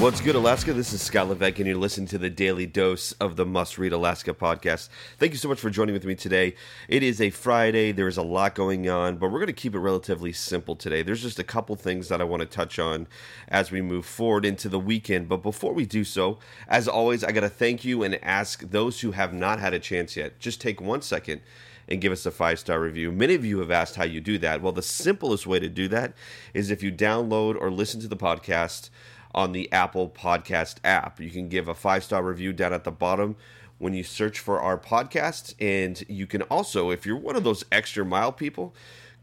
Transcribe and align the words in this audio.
What's 0.00 0.22
good, 0.22 0.34
Alaska? 0.34 0.72
This 0.72 0.94
is 0.94 1.02
Scott 1.02 1.28
Levesque, 1.28 1.58
and 1.58 1.68
you're 1.68 1.76
listening 1.76 2.06
to 2.06 2.16
the 2.16 2.30
daily 2.30 2.64
dose 2.64 3.12
of 3.12 3.36
the 3.36 3.44
Must 3.44 3.76
Read 3.76 3.92
Alaska 3.92 4.32
podcast. 4.32 4.88
Thank 5.18 5.32
you 5.32 5.38
so 5.38 5.46
much 5.46 5.60
for 5.60 5.68
joining 5.68 5.92
with 5.92 6.06
me 6.06 6.14
today. 6.14 6.54
It 6.88 7.02
is 7.02 7.20
a 7.20 7.28
Friday. 7.28 7.92
There 7.92 8.08
is 8.08 8.16
a 8.16 8.22
lot 8.22 8.54
going 8.54 8.88
on, 8.88 9.18
but 9.18 9.30
we're 9.30 9.40
going 9.40 9.48
to 9.48 9.52
keep 9.52 9.74
it 9.74 9.78
relatively 9.78 10.32
simple 10.32 10.74
today. 10.74 11.02
There's 11.02 11.20
just 11.20 11.38
a 11.38 11.44
couple 11.44 11.76
things 11.76 12.08
that 12.08 12.22
I 12.22 12.24
want 12.24 12.40
to 12.40 12.46
touch 12.46 12.78
on 12.78 13.08
as 13.48 13.70
we 13.70 13.82
move 13.82 14.06
forward 14.06 14.46
into 14.46 14.70
the 14.70 14.80
weekend. 14.80 15.28
But 15.28 15.42
before 15.42 15.74
we 15.74 15.84
do 15.84 16.02
so, 16.02 16.38
as 16.66 16.88
always, 16.88 17.22
I 17.22 17.32
got 17.32 17.42
to 17.42 17.50
thank 17.50 17.84
you 17.84 18.02
and 18.02 18.18
ask 18.24 18.70
those 18.70 19.02
who 19.02 19.10
have 19.10 19.34
not 19.34 19.60
had 19.60 19.74
a 19.74 19.78
chance 19.78 20.16
yet, 20.16 20.38
just 20.38 20.62
take 20.62 20.80
one 20.80 21.02
second 21.02 21.42
and 21.88 22.00
give 22.00 22.10
us 22.10 22.24
a 22.24 22.30
five 22.30 22.58
star 22.58 22.80
review. 22.80 23.12
Many 23.12 23.34
of 23.34 23.44
you 23.44 23.58
have 23.58 23.70
asked 23.70 23.96
how 23.96 24.04
you 24.04 24.22
do 24.22 24.38
that. 24.38 24.62
Well, 24.62 24.72
the 24.72 24.80
simplest 24.80 25.46
way 25.46 25.60
to 25.60 25.68
do 25.68 25.88
that 25.88 26.14
is 26.54 26.70
if 26.70 26.82
you 26.82 26.90
download 26.90 27.60
or 27.60 27.70
listen 27.70 28.00
to 28.00 28.08
the 28.08 28.16
podcast 28.16 28.88
on 29.34 29.52
the 29.52 29.70
Apple 29.72 30.08
Podcast 30.08 30.76
app. 30.84 31.20
You 31.20 31.30
can 31.30 31.48
give 31.48 31.68
a 31.68 31.74
five 31.74 32.04
star 32.04 32.22
review 32.22 32.52
down 32.52 32.72
at 32.72 32.84
the 32.84 32.90
bottom 32.90 33.36
when 33.78 33.94
you 33.94 34.02
search 34.02 34.38
for 34.38 34.60
our 34.60 34.78
podcast. 34.78 35.54
And 35.58 36.02
you 36.08 36.26
can 36.26 36.42
also, 36.42 36.90
if 36.90 37.06
you're 37.06 37.16
one 37.16 37.36
of 37.36 37.44
those 37.44 37.64
extra 37.72 38.04
mile 38.04 38.32
people, 38.32 38.74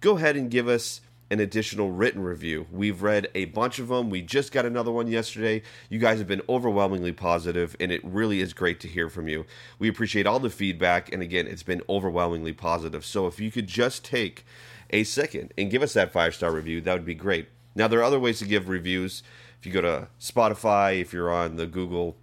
go 0.02 0.18
ahead 0.18 0.36
and 0.36 0.50
give 0.52 0.68
us 0.68 1.02
an 1.30 1.40
additional 1.40 1.92
written 1.92 2.24
review. 2.24 2.66
We've 2.72 3.02
read 3.02 3.30
a 3.36 3.46
bunch 3.46 3.80
of 3.80 3.90
them. 3.90 4.10
We 4.10 4.22
just 4.22 4.52
got 4.52 4.66
another 4.66 4.92
one 4.92 5.08
yesterday. 5.08 5.62
You 5.90 6.00
guys 6.00 6.20
have 6.20 6.28
been 6.28 6.42
overwhelmingly 6.48 7.12
positive, 7.12 7.76
and 7.80 7.92
it 7.92 8.04
really 8.04 8.40
is 8.40 8.54
great 8.54 8.80
to 8.82 8.88
hear 8.88 9.10
from 9.10 9.28
you. 9.28 9.46
We 9.78 9.90
appreciate 9.90 10.26
all 10.26 10.40
the 10.40 10.50
feedback, 10.50 11.12
and 11.12 11.22
again, 11.22 11.48
it's 11.48 11.64
been 11.64 11.82
overwhelmingly 11.90 12.54
positive. 12.54 13.06
So 13.06 13.28
if 13.28 13.40
you 13.40 13.52
could 13.52 13.68
just 13.68 14.06
take 14.06 14.46
a 14.90 15.04
second 15.04 15.54
and 15.58 15.70
give 15.70 15.84
us 15.84 15.94
that 15.94 16.14
five 16.14 16.34
star 16.34 16.52
review, 16.52 16.80
that 16.82 16.94
would 16.94 17.06
be 17.06 17.16
great. 17.16 17.50
Now, 17.76 17.88
there 17.88 18.00
are 18.00 18.04
other 18.04 18.20
ways 18.20 18.40
to 18.40 18.46
give 18.46 18.70
reviews. 18.70 19.22
If 19.60 19.66
you 19.66 19.72
go 19.72 19.82
to 19.82 20.08
Spotify, 20.20 21.02
if 21.02 21.14
you're 21.14 21.32
on 21.32 21.56
the 21.56 21.66
Google 21.66 22.16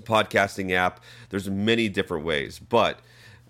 podcasting 0.00 0.72
app, 0.72 1.00
there's 1.30 1.48
many 1.48 1.88
different 1.88 2.24
ways. 2.24 2.58
But 2.58 3.00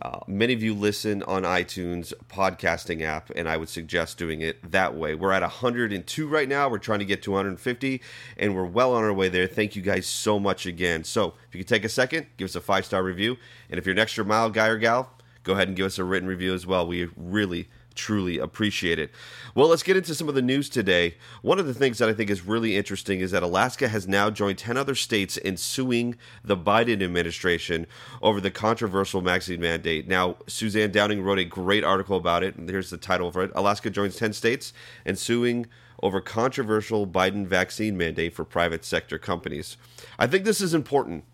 uh, 0.03 0.21
many 0.27 0.53
of 0.53 0.63
you 0.63 0.75
listen 0.75 1.23
on 1.23 1.45
iTunes 1.45 2.13
podcasting 2.29 3.03
app, 3.03 3.31
and 3.31 3.49
I 3.49 3.57
would 3.57 3.69
suggest 3.69 4.19
doing 4.19 4.41
it 4.41 4.71
that 4.71 4.95
way. 4.95 5.15
We're 5.15 5.33
at 5.33 5.43
102 5.43 6.29
right 6.29 6.49
now. 6.49 6.69
We're 6.69 6.79
trying 6.79 6.99
to 6.99 7.05
get 7.05 7.23
to 7.23 7.31
150, 7.31 8.03
and 8.37 8.55
we're 8.55 8.65
well 8.65 8.95
on 8.95 9.05
our 9.05 9.13
way 9.13 9.29
there. 9.29 9.47
Thank 9.47 9.77
you 9.77 9.83
guys 9.83 10.07
so 10.07 10.39
much 10.39 10.67
again. 10.67 11.05
So, 11.05 11.35
if 11.49 11.55
you 11.55 11.61
could 11.61 11.69
take 11.69 11.85
a 11.85 11.89
second, 11.89 12.27
give 12.37 12.47
us 12.47 12.57
a 12.57 12.61
five 12.61 12.85
star 12.85 13.03
review, 13.03 13.37
and 13.71 13.79
if 13.79 13.87
you're 13.87 13.95
an 13.95 13.99
extra 13.99 14.25
mile 14.25 14.51
guy 14.51 14.67
or 14.67 14.79
gal, 14.79 15.11
go 15.43 15.53
ahead 15.55 15.69
and 15.69 15.77
give 15.77 15.87
us 15.87 15.99
a 15.99 16.05
written 16.05 16.29
review 16.29 16.53
as 16.53 16.67
well. 16.67 16.87
We 16.87 17.09
really 17.17 17.69
truly 17.95 18.39
appreciate 18.39 18.99
it. 18.99 19.11
Well, 19.55 19.69
let's 19.69 19.83
get 19.83 19.97
into 19.97 20.15
some 20.15 20.29
of 20.29 20.35
the 20.35 20.43
news 20.43 20.69
today. 20.69 21.17
One 21.43 21.59
of 21.59 21.67
the 21.67 21.75
things 21.75 21.99
that 21.99 22.09
I 22.09 22.13
think 22.13 22.31
is 22.31 22.45
really 22.45 22.77
interesting 22.77 23.21
is 23.21 23.31
that 23.31 23.43
Alaska 23.43 23.89
has 23.89 24.09
now 24.09 24.31
joined 24.31 24.59
10 24.59 24.77
other 24.77 24.95
states 24.95 25.37
in 25.37 25.57
suing 25.57 26.17
the 26.45 26.57
Biden 26.57 27.03
administration 27.03 27.87
over 28.23 28.41
the 28.41 28.51
controversial 28.51 29.21
vaccine 29.21 29.61
mandate. 29.61 30.09
Now, 30.09 30.37
Suzanne 30.47 30.91
Downing 30.91 31.23
wrote 31.23 31.39
a 31.39 31.45
great 31.45 31.85
article 31.85 32.17
about 32.17 32.43
it, 32.43 32.57
and 32.57 32.69
here's 32.69 32.91
the 32.91 32.97
title 32.97 33.31
for 33.31 33.45
it 33.45 33.53
Alaska 33.55 33.91
joins 33.91 34.17
10 34.17 34.33
states 34.33 34.73
in 35.05 35.17
suing 35.17 35.67
over 36.03 36.21
controversial 36.21 37.07
Biden 37.07 37.47
vaccine 37.47 37.97
mandate 37.97 38.35
for 38.35 38.45
private 38.45 38.85
sector 38.85 39.19
companies. 39.19 39.77
I 40.19 40.27
think 40.27 40.45
this 40.45 40.61
is 40.61 40.75
important. 40.75 41.25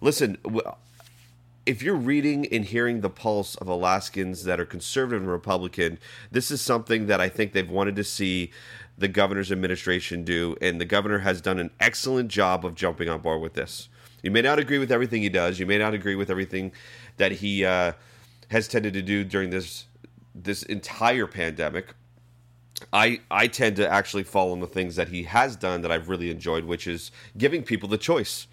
Listen, 0.00 0.38
if 1.66 1.82
you're 1.82 1.94
reading 1.94 2.46
and 2.46 2.64
hearing 2.64 3.00
the 3.00 3.10
pulse 3.10 3.54
of 3.56 3.68
Alaskans 3.68 4.44
that 4.44 4.60
are 4.60 4.66
conservative 4.66 5.22
and 5.22 5.30
Republican, 5.30 5.98
this 6.30 6.50
is 6.50 6.60
something 6.60 7.06
that 7.06 7.20
I 7.20 7.28
think 7.28 7.52
they've 7.52 7.68
wanted 7.68 7.96
to 7.96 8.04
see 8.04 8.50
the 8.96 9.08
governor's 9.08 9.50
administration 9.50 10.24
do, 10.24 10.56
and 10.60 10.80
the 10.80 10.84
governor 10.84 11.18
has 11.20 11.40
done 11.40 11.58
an 11.58 11.70
excellent 11.80 12.28
job 12.28 12.64
of 12.64 12.74
jumping 12.74 13.08
on 13.08 13.20
board 13.20 13.40
with 13.40 13.54
this. 13.54 13.88
You 14.22 14.30
may 14.30 14.42
not 14.42 14.58
agree 14.58 14.78
with 14.78 14.92
everything 14.92 15.22
he 15.22 15.28
does. 15.28 15.58
You 15.58 15.66
may 15.66 15.78
not 15.78 15.94
agree 15.94 16.14
with 16.14 16.30
everything 16.30 16.72
that 17.16 17.32
he 17.32 17.64
uh, 17.64 17.92
has 18.48 18.68
tended 18.68 18.92
to 18.94 19.02
do 19.02 19.24
during 19.24 19.50
this 19.50 19.86
this 20.34 20.62
entire 20.64 21.26
pandemic. 21.26 21.94
I 22.92 23.20
I 23.30 23.46
tend 23.48 23.76
to 23.76 23.88
actually 23.88 24.24
follow 24.24 24.56
the 24.56 24.66
things 24.66 24.96
that 24.96 25.08
he 25.08 25.24
has 25.24 25.56
done 25.56 25.82
that 25.82 25.92
I've 25.92 26.08
really 26.08 26.30
enjoyed, 26.30 26.64
which 26.64 26.86
is 26.86 27.10
giving 27.36 27.62
people 27.62 27.88
the 27.88 27.98
choice. 27.98 28.46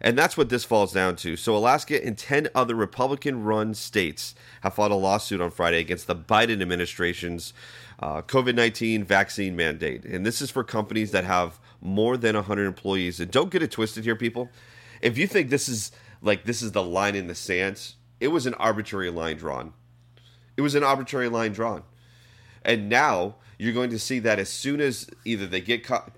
And 0.00 0.16
that's 0.16 0.36
what 0.36 0.48
this 0.48 0.64
falls 0.64 0.92
down 0.92 1.16
to. 1.16 1.36
So, 1.36 1.56
Alaska 1.56 2.04
and 2.04 2.16
10 2.16 2.48
other 2.54 2.74
Republican 2.74 3.42
run 3.42 3.74
states 3.74 4.34
have 4.60 4.74
filed 4.74 4.92
a 4.92 4.96
lawsuit 4.96 5.40
on 5.40 5.50
Friday 5.50 5.80
against 5.80 6.06
the 6.06 6.14
Biden 6.16 6.62
administration's 6.62 7.52
uh, 8.00 8.22
COVID 8.22 8.54
19 8.54 9.04
vaccine 9.04 9.56
mandate. 9.56 10.04
And 10.04 10.24
this 10.24 10.40
is 10.40 10.50
for 10.50 10.62
companies 10.62 11.10
that 11.10 11.24
have 11.24 11.58
more 11.80 12.16
than 12.16 12.36
100 12.36 12.64
employees. 12.66 13.20
And 13.20 13.30
don't 13.30 13.50
get 13.50 13.62
it 13.62 13.70
twisted 13.70 14.04
here, 14.04 14.16
people. 14.16 14.50
If 15.02 15.18
you 15.18 15.26
think 15.26 15.50
this 15.50 15.68
is 15.68 15.92
like 16.22 16.44
this 16.44 16.62
is 16.62 16.72
the 16.72 16.82
line 16.82 17.14
in 17.14 17.26
the 17.26 17.34
sand, 17.34 17.94
it 18.20 18.28
was 18.28 18.46
an 18.46 18.54
arbitrary 18.54 19.10
line 19.10 19.36
drawn. 19.36 19.72
It 20.56 20.62
was 20.62 20.74
an 20.74 20.82
arbitrary 20.82 21.28
line 21.28 21.52
drawn. 21.52 21.82
And 22.64 22.88
now 22.88 23.36
you're 23.58 23.72
going 23.72 23.90
to 23.90 23.98
see 23.98 24.18
that 24.20 24.38
as 24.38 24.48
soon 24.48 24.80
as 24.80 25.08
either 25.24 25.46
they 25.46 25.60
get 25.60 25.84
caught, 25.84 26.12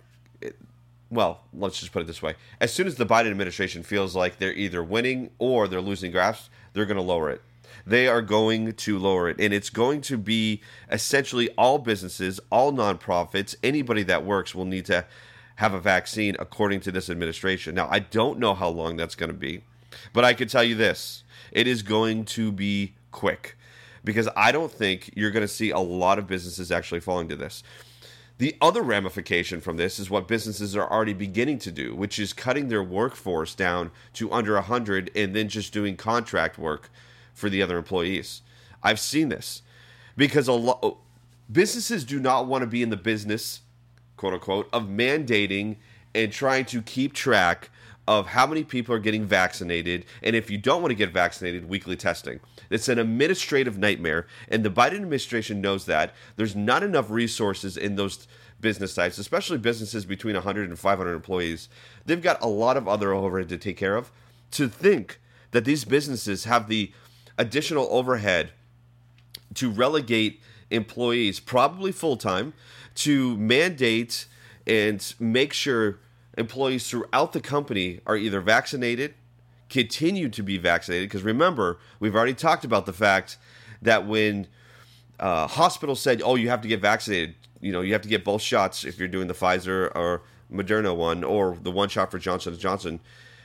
well, 1.10 1.40
let's 1.52 1.80
just 1.80 1.92
put 1.92 2.02
it 2.02 2.06
this 2.06 2.22
way: 2.22 2.34
as 2.60 2.72
soon 2.72 2.86
as 2.86 2.96
the 2.96 3.06
Biden 3.06 3.30
administration 3.30 3.82
feels 3.82 4.14
like 4.14 4.38
they're 4.38 4.52
either 4.52 4.82
winning 4.82 5.30
or 5.38 5.68
they're 5.68 5.80
losing 5.80 6.12
grasp, 6.12 6.50
they're 6.72 6.86
going 6.86 6.96
to 6.96 7.02
lower 7.02 7.30
it. 7.30 7.42
They 7.86 8.08
are 8.08 8.22
going 8.22 8.72
to 8.72 8.98
lower 8.98 9.28
it, 9.28 9.40
and 9.40 9.54
it's 9.54 9.70
going 9.70 10.00
to 10.02 10.18
be 10.18 10.60
essentially 10.90 11.48
all 11.56 11.78
businesses, 11.78 12.38
all 12.50 12.72
nonprofits, 12.72 13.54
anybody 13.62 14.02
that 14.04 14.24
works 14.24 14.54
will 14.54 14.64
need 14.64 14.86
to 14.86 15.06
have 15.56 15.74
a 15.74 15.80
vaccine 15.80 16.36
according 16.38 16.80
to 16.80 16.92
this 16.92 17.10
administration. 17.10 17.74
Now, 17.74 17.88
I 17.90 17.98
don't 18.00 18.38
know 18.38 18.54
how 18.54 18.68
long 18.68 18.96
that's 18.96 19.14
going 19.14 19.30
to 19.30 19.36
be, 19.36 19.62
but 20.12 20.24
I 20.24 20.34
can 20.34 20.48
tell 20.48 20.64
you 20.64 20.74
this: 20.74 21.24
it 21.52 21.66
is 21.66 21.82
going 21.82 22.24
to 22.26 22.52
be 22.52 22.94
quick 23.10 23.56
because 24.04 24.28
I 24.36 24.52
don't 24.52 24.72
think 24.72 25.10
you're 25.14 25.30
going 25.30 25.46
to 25.46 25.48
see 25.48 25.70
a 25.70 25.78
lot 25.78 26.18
of 26.18 26.26
businesses 26.26 26.70
actually 26.70 27.00
falling 27.00 27.28
to 27.28 27.36
this. 27.36 27.62
The 28.40 28.56
other 28.58 28.80
ramification 28.80 29.60
from 29.60 29.76
this 29.76 29.98
is 29.98 30.08
what 30.08 30.26
businesses 30.26 30.74
are 30.74 30.90
already 30.90 31.12
beginning 31.12 31.58
to 31.58 31.70
do, 31.70 31.94
which 31.94 32.18
is 32.18 32.32
cutting 32.32 32.68
their 32.68 32.82
workforce 32.82 33.54
down 33.54 33.90
to 34.14 34.32
under 34.32 34.54
100 34.54 35.10
and 35.14 35.36
then 35.36 35.50
just 35.50 35.74
doing 35.74 35.94
contract 35.94 36.56
work 36.56 36.88
for 37.34 37.50
the 37.50 37.60
other 37.60 37.76
employees. 37.76 38.40
I've 38.82 38.98
seen 38.98 39.28
this 39.28 39.60
because 40.16 40.48
a 40.48 40.54
lot 40.54 40.96
businesses 41.52 42.02
do 42.02 42.18
not 42.18 42.46
want 42.46 42.62
to 42.62 42.66
be 42.66 42.82
in 42.82 42.88
the 42.88 42.96
business, 42.96 43.60
quote 44.16 44.32
unquote, 44.32 44.70
of 44.72 44.84
mandating 44.84 45.76
and 46.14 46.32
trying 46.32 46.64
to 46.64 46.80
keep 46.80 47.12
track 47.12 47.68
of 48.10 48.26
how 48.26 48.44
many 48.44 48.64
people 48.64 48.92
are 48.92 48.98
getting 48.98 49.24
vaccinated 49.24 50.04
and 50.20 50.34
if 50.34 50.50
you 50.50 50.58
don't 50.58 50.82
want 50.82 50.90
to 50.90 50.96
get 50.96 51.12
vaccinated, 51.12 51.68
weekly 51.68 51.94
testing. 51.94 52.40
It's 52.68 52.88
an 52.88 52.98
administrative 52.98 53.78
nightmare, 53.78 54.26
and 54.48 54.64
the 54.64 54.68
Biden 54.68 54.96
administration 54.96 55.60
knows 55.60 55.86
that. 55.86 56.12
There's 56.34 56.56
not 56.56 56.82
enough 56.82 57.08
resources 57.08 57.76
in 57.76 57.94
those 57.94 58.26
business 58.60 58.92
sites, 58.92 59.18
especially 59.18 59.58
businesses 59.58 60.04
between 60.04 60.34
100 60.34 60.68
and 60.68 60.76
500 60.76 61.14
employees. 61.14 61.68
They've 62.04 62.20
got 62.20 62.42
a 62.42 62.48
lot 62.48 62.76
of 62.76 62.88
other 62.88 63.12
overhead 63.12 63.48
to 63.50 63.56
take 63.56 63.76
care 63.76 63.94
of. 63.94 64.10
To 64.52 64.66
think 64.66 65.20
that 65.52 65.64
these 65.64 65.84
businesses 65.84 66.46
have 66.46 66.68
the 66.68 66.90
additional 67.38 67.86
overhead 67.92 68.50
to 69.54 69.70
relegate 69.70 70.40
employees, 70.68 71.38
probably 71.38 71.92
full 71.92 72.16
time, 72.16 72.54
to 72.96 73.36
mandate 73.36 74.26
and 74.66 75.14
make 75.20 75.52
sure 75.52 76.00
employees 76.36 76.88
throughout 76.88 77.32
the 77.32 77.40
company 77.40 78.00
are 78.06 78.16
either 78.16 78.40
vaccinated 78.40 79.14
continue 79.70 80.28
to 80.28 80.42
be 80.42 80.58
vaccinated. 80.58 81.08
Because 81.08 81.22
remember, 81.22 81.78
we've 82.00 82.14
already 82.14 82.34
talked 82.34 82.64
about 82.64 82.84
the 82.84 82.92
fact 82.92 83.38
that 83.80 84.06
when 84.06 84.48
uh, 85.18 85.46
hospitals 85.46 86.00
said, 86.00 86.20
"Oh, 86.22 86.34
you 86.34 86.50
have 86.50 86.60
to 86.60 86.68
get 86.68 86.80
vaccinated," 86.80 87.36
you 87.60 87.72
know, 87.72 87.80
you 87.80 87.92
have 87.94 88.02
to 88.02 88.08
get 88.08 88.24
both 88.24 88.42
shots 88.42 88.84
if 88.84 88.98
you're 88.98 89.08
doing 89.08 89.28
the 89.28 89.34
Pfizer 89.34 89.90
or 89.94 90.22
Moderna 90.52 90.94
one, 90.94 91.24
or 91.24 91.56
the 91.62 91.70
one 91.70 91.88
shot 91.88 92.10
for 92.10 92.18
Johnson 92.18 92.58
Johnson. 92.58 93.00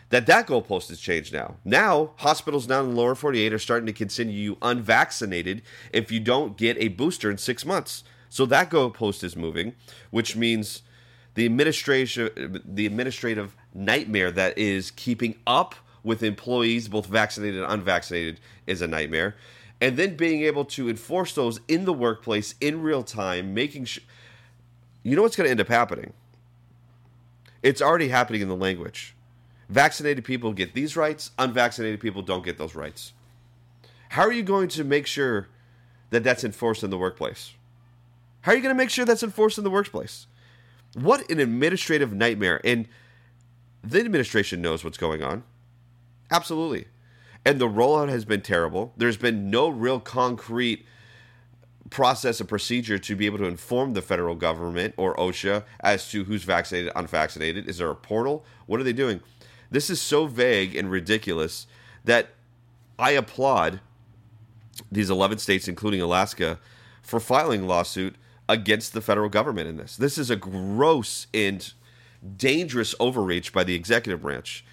That 0.10 0.28
that 0.28 0.48
goalpost 0.48 0.90
has 0.90 1.00
changed 1.00 1.34
now. 1.34 1.56
Now 1.66 2.12
hospitals 2.18 2.68
down 2.68 2.86
in 2.86 2.92
the 2.92 3.02
lower 3.02 3.16
48 3.16 3.54
are 3.54 3.60
starting 3.60 3.88
to 3.88 3.94
consider 3.94 4.30
you 4.30 4.58
unvaccinated 4.62 5.64
if 5.92 6.12
you 6.12 6.20
don't 6.20 6.58
get 6.58 6.78
a 6.78 6.90
booster 6.90 7.32
in 7.32 7.40
six 7.40 7.66
months. 7.66 8.04
So 8.30 8.46
that 8.46 8.70
goalpost 8.70 9.24
is 9.24 9.36
moving, 9.36 9.74
which 10.12 10.36
means 10.36 10.84
the 11.36 11.46
administration, 11.46 12.62
the 12.66 12.86
administrative 12.86 13.56
nightmare 13.74 14.32
that 14.32 14.58
is 14.58 14.92
keeping 14.92 15.36
up 15.46 15.76
with 16.04 16.24
employees, 16.24 16.88
both 16.88 17.06
vaccinated 17.06 17.62
and 17.62 17.72
unvaccinated, 17.72 18.40
is 18.68 18.82
a 18.82 18.88
nightmare. 18.88 19.36
And 19.82 19.98
then 19.98 20.16
being 20.16 20.44
able 20.44 20.66
to 20.66 20.90
enforce 20.90 21.34
those 21.34 21.60
in 21.68 21.86
the 21.86 21.94
workplace 21.94 22.56
in 22.62 22.82
real 22.82 23.04
time, 23.04 23.54
making 23.54 23.86
sure. 23.86 24.04
You 25.04 25.16
know 25.16 25.22
what's 25.22 25.36
going 25.36 25.46
to 25.46 25.52
end 25.52 25.62
up 25.62 25.68
happening? 25.68 26.14
It's 27.62 27.82
already 27.82 28.08
happening 28.08 28.42
in 28.42 28.48
the 28.48 28.56
language. 28.56 29.14
Vaccinated 29.70 30.24
people 30.24 30.54
get 30.54 30.74
these 30.74 30.96
rights, 30.96 31.32
unvaccinated 31.38 32.00
people 32.00 32.22
don't 32.22 32.46
get 32.46 32.58
those 32.58 32.76
rights. 32.76 33.14
How 34.10 34.22
are 34.22 34.32
you 34.32 34.44
going 34.44 34.70
to 34.70 34.84
make 34.84 35.08
sure 35.08 35.48
that 36.12 36.24
that's 36.24 36.44
enforced 36.44 36.84
in 36.84 36.92
the 36.92 36.98
workplace? 36.98 37.54
How 38.42 38.52
are 38.52 38.56
you 38.56 38.62
going 38.62 38.74
to 38.74 38.78
make 38.78 38.92
sure 38.92 39.04
that's 39.04 39.24
enforced 39.24 39.58
in 39.58 39.64
the 39.64 39.70
workplace? 39.70 40.28
What 40.96 41.30
an 41.30 41.40
administrative 41.40 42.14
nightmare. 42.14 42.62
And 42.64 42.88
the 43.84 44.00
administration 44.00 44.62
knows 44.62 44.84
what's 44.84 44.98
going 44.98 45.22
on. 45.22 45.44
Absolutely. 46.32 46.86
And 47.46 47.60
the 47.60 47.68
rollout 47.68 48.10
has 48.10 48.26
been 48.26 48.42
terrible. 48.42 48.94
There's 48.98 49.18
been 49.18 49.52
no 49.52 49.70
real 49.70 50.00
concrete 50.00 50.86
process 51.92 52.40
and 52.40 52.50
procedure 52.50 52.98
to 52.98 53.16
be 53.16 53.26
able 53.28 53.38
to 53.38 53.46
inform 53.46 53.94
the 53.94 54.02
federal 54.02 54.36
government 54.36 54.96
or 54.98 55.16
OSHA 55.18 55.64
as 55.82 56.10
to 56.10 56.24
who's 56.24 56.44
vaccinated, 56.44 56.92
unvaccinated. 56.96 57.70
Is 57.70 57.78
there 57.78 57.92
a 57.92 57.96
portal? 57.96 58.44
What 58.66 58.80
are 58.80 58.84
they 58.84 58.94
doing? 58.94 59.22
This 59.70 59.90
is 59.90 60.02
so 60.02 60.26
vague 60.26 60.76
and 60.76 60.90
ridiculous 60.90 61.68
that 62.06 62.30
I 62.98 63.12
applaud 63.12 63.82
these 64.92 65.10
11 65.10 65.40
states, 65.40 65.68
including 65.68 66.02
Alaska, 66.02 66.60
for 67.02 67.20
filing 67.20 67.64
a 67.64 67.66
lawsuit 67.66 68.16
against 68.48 68.94
the 68.94 69.02
federal 69.02 69.30
government 69.30 69.68
in 69.68 69.78
this. 69.78 69.96
This 69.96 70.18
is 70.18 70.30
a 70.30 70.36
gross 70.36 71.28
and 71.34 71.74
dangerous 72.38 72.96
overreach 73.00 73.52
by 73.52 73.64
the 73.64 73.76
executive 73.76 74.22
branch. 74.22 74.64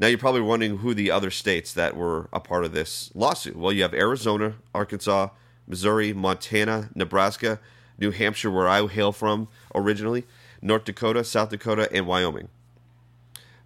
Now, 0.00 0.06
you're 0.06 0.18
probably 0.18 0.42
wondering 0.42 0.78
who 0.78 0.94
the 0.94 1.10
other 1.10 1.30
states 1.30 1.72
that 1.72 1.96
were 1.96 2.28
a 2.32 2.38
part 2.38 2.64
of 2.64 2.72
this 2.72 3.10
lawsuit. 3.14 3.56
Well, 3.56 3.72
you 3.72 3.82
have 3.82 3.94
Arizona, 3.94 4.54
Arkansas, 4.72 5.30
Missouri, 5.66 6.12
Montana, 6.12 6.90
Nebraska, 6.94 7.58
New 7.98 8.12
Hampshire, 8.12 8.50
where 8.50 8.68
I 8.68 8.86
hail 8.86 9.10
from 9.10 9.48
originally, 9.74 10.24
North 10.62 10.84
Dakota, 10.84 11.24
South 11.24 11.50
Dakota, 11.50 11.88
and 11.92 12.06
Wyoming. 12.06 12.48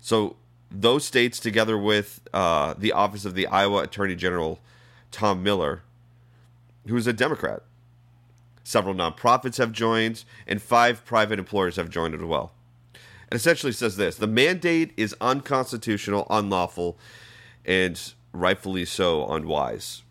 So, 0.00 0.37
those 0.70 1.05
states, 1.05 1.38
together 1.38 1.76
with 1.76 2.20
uh, 2.32 2.75
the 2.78 2.93
office 2.93 3.26
of 3.26 3.34
the 3.34 3.46
Iowa 3.46 3.82
Attorney 3.82 4.14
General, 4.14 4.58
Tom 5.10 5.43
Miller, 5.43 5.82
who 6.87 6.96
is 6.96 7.06
a 7.06 7.12
Democrat, 7.12 7.62
Several 8.64 8.94
nonprofits 8.94 9.58
have 9.58 9.72
joined, 9.72 10.24
and 10.46 10.62
five 10.62 11.04
private 11.04 11.38
employers 11.38 11.76
have 11.76 11.90
joined 11.90 12.14
as 12.14 12.22
well. 12.22 12.52
It 12.94 13.36
essentially 13.36 13.72
says 13.72 13.96
this 13.96 14.16
the 14.16 14.26
mandate 14.26 14.92
is 14.96 15.16
unconstitutional, 15.20 16.26
unlawful, 16.30 16.98
and 17.64 18.00
rightfully 18.32 18.84
so 18.84 19.26
unwise. 19.28 20.02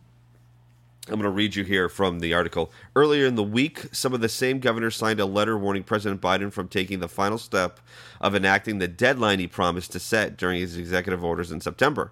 I'm 1.07 1.15
going 1.15 1.23
to 1.23 1.29
read 1.29 1.55
you 1.55 1.63
here 1.63 1.89
from 1.89 2.19
the 2.19 2.33
article. 2.33 2.71
Earlier 2.95 3.25
in 3.25 3.35
the 3.35 3.43
week, 3.43 3.87
some 3.91 4.13
of 4.13 4.21
the 4.21 4.29
same 4.29 4.59
governors 4.59 4.95
signed 4.95 5.19
a 5.19 5.25
letter 5.25 5.57
warning 5.57 5.83
President 5.83 6.21
Biden 6.21 6.53
from 6.53 6.67
taking 6.67 6.99
the 6.99 7.07
final 7.07 7.39
step 7.39 7.79
of 8.19 8.35
enacting 8.35 8.77
the 8.77 8.87
deadline 8.87 9.39
he 9.39 9.47
promised 9.47 9.91
to 9.93 9.99
set 9.99 10.37
during 10.37 10.59
his 10.59 10.77
executive 10.77 11.23
orders 11.23 11.51
in 11.51 11.59
September 11.59 12.11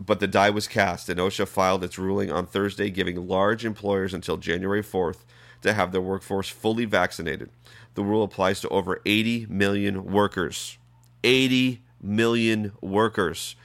but 0.00 0.18
the 0.18 0.26
die 0.26 0.50
was 0.50 0.66
cast, 0.66 1.08
and 1.08 1.20
OSHA 1.20 1.46
filed 1.46 1.84
its 1.84 1.98
ruling 1.98 2.32
on 2.32 2.46
Thursday, 2.46 2.90
giving 2.90 3.28
large 3.28 3.64
employers 3.64 4.14
until 4.14 4.38
January 4.38 4.82
4th 4.82 5.24
to 5.60 5.74
have 5.74 5.92
their 5.92 6.00
workforce 6.00 6.48
fully 6.48 6.86
vaccinated. 6.86 7.50
The 7.94 8.02
rule 8.02 8.22
applies 8.22 8.60
to 8.60 8.68
over 8.70 9.02
80 9.04 9.46
million 9.50 10.04
workers. 10.04 10.78
80 11.22 11.82
million 12.00 12.72
workers. 12.80 13.56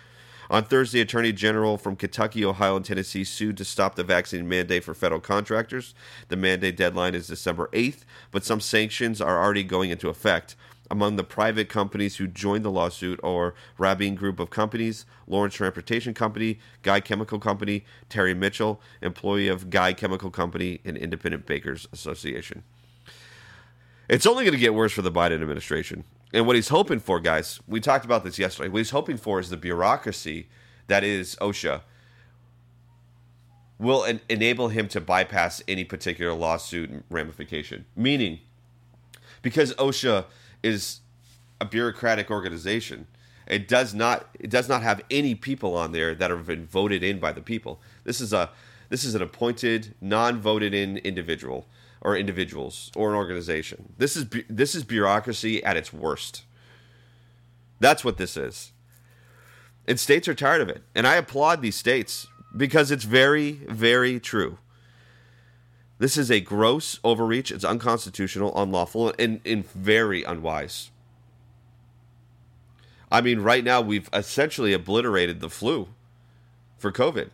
On 0.50 0.64
Thursday, 0.64 1.00
Attorney 1.00 1.32
General 1.32 1.78
from 1.78 1.96
Kentucky, 1.96 2.46
Ohio, 2.46 2.76
and 2.76 2.86
Tennessee 2.86 3.24
sued 3.24 3.58
to 3.58 3.66
stop 3.66 3.96
the 3.96 4.04
vaccine 4.04 4.48
mandate 4.48 4.84
for 4.84 4.94
federal 4.94 5.22
contractors. 5.22 5.96
The 6.28 6.36
mandate 6.36 6.78
deadline 6.78 7.16
is 7.16 7.28
December 7.28 7.70
8th, 7.74 8.02
but 8.30 8.46
some 8.46 8.60
sanctions 8.60 9.22
are 9.22 9.42
already 9.42 9.64
going 9.64 9.90
into 9.90 10.10
effect. 10.10 10.56
Among 10.92 11.16
the 11.16 11.24
private 11.24 11.68
companies 11.68 12.18
who 12.18 12.28
joined 12.28 12.64
the 12.64 12.72
lawsuit 12.72 13.20
are 13.24 13.56
Rabine 13.78 14.16
Group 14.16 14.40
of 14.40 14.50
Companies, 14.50 15.06
Lawrence 15.28 15.56
Transportation 15.56 16.14
Company, 16.14 16.60
Guy 16.84 17.00
Chemical 17.00 17.40
Company, 17.40 17.86
Terry 18.10 18.34
Mitchell, 18.34 18.82
employee 19.02 19.48
of 19.48 19.70
Guy 19.70 19.94
Chemical 19.94 20.30
Company, 20.30 20.82
and 20.86 20.96
Independent 20.98 21.46
Bakers 21.46 21.88
Association. 21.92 22.64
It's 24.08 24.28
only 24.28 24.44
going 24.44 24.54
to 24.54 24.60
get 24.60 24.76
worse 24.76 24.94
for 24.94 25.02
the 25.02 25.12
Biden 25.12 25.42
administration. 25.42 26.04
And 26.34 26.46
what 26.46 26.56
he's 26.56 26.70
hoping 26.70 27.00
for, 27.00 27.20
guys, 27.20 27.60
we 27.68 27.80
talked 27.80 28.06
about 28.06 28.24
this 28.24 28.38
yesterday. 28.38 28.70
What 28.70 28.80
he's 28.80 28.92
hoping 28.92 29.18
for 29.18 29.40
is 29.40 29.50
the 29.50 29.58
bureaucracy 29.58 30.48
that 30.88 31.04
is 31.04 31.36
OSHA 31.42 31.82
will 33.80 34.06
en- 34.06 34.22
enable 34.30 34.70
him 34.70 34.88
to 34.90 35.02
bypass 35.02 35.64
any 35.68 35.84
particular 35.84 36.34
lawsuit 36.34 37.04
ramification. 37.10 37.86
Meaning, 37.96 38.40
because 39.42 39.74
OSHA 39.76 40.26
is 40.66 41.00
a 41.62 41.66
bureaucratic 41.66 42.32
organization. 42.32 43.08
It 43.48 43.68
does 43.68 43.94
not 43.94 44.28
it 44.40 44.50
does 44.50 44.68
not 44.68 44.82
have 44.82 45.02
any 45.12 45.36
people 45.36 45.78
on 45.78 45.92
there 45.92 46.16
that 46.16 46.32
have 46.32 46.48
been 46.48 46.66
voted 46.66 47.04
in 47.04 47.20
by 47.20 47.32
the 47.32 47.42
people. 47.42 47.80
This 48.04 48.20
is 48.20 48.34
a 48.34 48.50
this 48.90 49.04
is 49.04 49.16
an 49.16 49.22
appointed, 49.22 49.96
non-voted 50.02 50.74
in 50.74 50.98
individual 50.98 51.68
or 52.02 52.18
individuals 52.18 52.92
or 52.96 53.10
an 53.10 53.16
organization. 53.16 53.94
This 53.98 54.18
is 54.18 54.26
this 54.50 54.74
is 54.74 54.84
bureaucracy 54.84 55.64
at 55.64 55.78
its 55.78 55.94
worst. 55.94 56.44
That's 57.80 58.04
what 58.04 58.18
this 58.18 58.36
is. 58.36 58.72
And 59.88 60.00
states 60.00 60.28
are 60.28 60.34
tired 60.34 60.62
of 60.62 60.70
it. 60.70 60.82
And 60.96 61.06
I 61.06 61.16
applaud 61.16 61.62
these 61.62 61.76
states 61.76 62.26
because 62.58 62.90
it's 62.90 63.04
very 63.04 63.52
very 63.68 64.20
true. 64.20 64.58
This 65.98 66.18
is 66.18 66.30
a 66.30 66.42
gross 66.42 67.00
overreach. 67.04 67.52
It's 67.52 67.64
unconstitutional, 67.64 68.58
unlawful, 68.60 69.14
and, 69.18 69.40
and 69.46 69.70
very 69.72 70.24
unwise. 70.24 70.92
I 73.12 73.22
mean, 73.22 73.40
right 73.40 73.64
now 73.64 73.82
we've 73.82 74.10
essentially 74.12 74.74
obliterated 74.74 75.40
the 75.40 75.50
flu 75.50 75.90
for 76.78 76.92
COVID. 76.92 77.30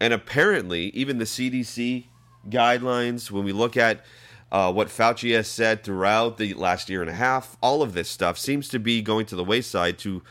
And 0.00 0.12
apparently, 0.12 0.86
even 0.90 1.18
the 1.18 1.24
CDC 1.24 2.04
guidelines, 2.48 3.30
when 3.30 3.44
we 3.44 3.52
look 3.52 3.76
at 3.76 4.04
uh, 4.50 4.72
what 4.72 4.88
Fauci 4.88 5.34
has 5.34 5.48
said 5.48 5.82
throughout 5.82 6.38
the 6.38 6.54
last 6.54 6.90
year 6.90 7.00
and 7.00 7.10
a 7.10 7.14
half, 7.14 7.56
all 7.62 7.82
of 7.82 7.94
this 7.94 8.08
stuff 8.08 8.38
seems 8.38 8.68
to 8.68 8.78
be 8.78 9.00
going 9.00 9.26
to 9.26 9.36
the 9.36 9.44
wayside 9.44 9.98
to 10.00 10.22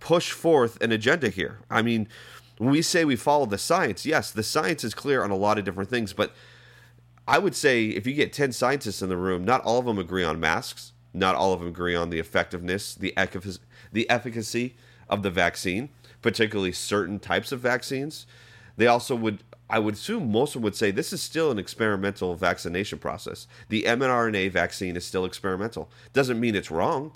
push 0.00 0.32
forth 0.32 0.80
an 0.82 0.92
agenda 0.92 1.28
here. 1.28 1.60
I 1.70 1.82
mean, 1.82 2.08
when 2.60 2.68
we 2.68 2.82
say 2.82 3.06
we 3.06 3.16
follow 3.16 3.46
the 3.46 3.56
science, 3.56 4.04
yes, 4.04 4.30
the 4.30 4.42
science 4.42 4.84
is 4.84 4.92
clear 4.92 5.24
on 5.24 5.30
a 5.30 5.34
lot 5.34 5.56
of 5.56 5.64
different 5.64 5.88
things, 5.88 6.12
but 6.12 6.34
I 7.26 7.38
would 7.38 7.56
say 7.56 7.86
if 7.86 8.06
you 8.06 8.12
get 8.12 8.34
10 8.34 8.52
scientists 8.52 9.00
in 9.00 9.08
the 9.08 9.16
room, 9.16 9.46
not 9.46 9.62
all 9.62 9.78
of 9.78 9.86
them 9.86 9.98
agree 9.98 10.24
on 10.24 10.38
masks, 10.38 10.92
not 11.14 11.34
all 11.34 11.54
of 11.54 11.60
them 11.60 11.70
agree 11.70 11.94
on 11.94 12.10
the 12.10 12.18
effectiveness, 12.18 12.94
the 12.94 13.16
efficacy, 13.16 13.60
the 13.92 14.08
efficacy 14.10 14.76
of 15.08 15.22
the 15.22 15.30
vaccine, 15.30 15.88
particularly 16.20 16.70
certain 16.70 17.18
types 17.18 17.50
of 17.50 17.60
vaccines. 17.60 18.26
They 18.76 18.86
also 18.86 19.16
would 19.16 19.42
I 19.70 19.78
would 19.78 19.94
assume 19.94 20.30
most 20.30 20.50
of 20.50 20.54
them 20.60 20.64
would 20.64 20.76
say 20.76 20.90
this 20.90 21.14
is 21.14 21.22
still 21.22 21.50
an 21.50 21.58
experimental 21.58 22.34
vaccination 22.34 22.98
process. 22.98 23.46
The 23.70 23.84
mRNA 23.84 24.50
vaccine 24.50 24.96
is 24.96 25.06
still 25.06 25.24
experimental. 25.24 25.90
Doesn't 26.12 26.38
mean 26.38 26.54
it's 26.54 26.70
wrong. 26.70 27.12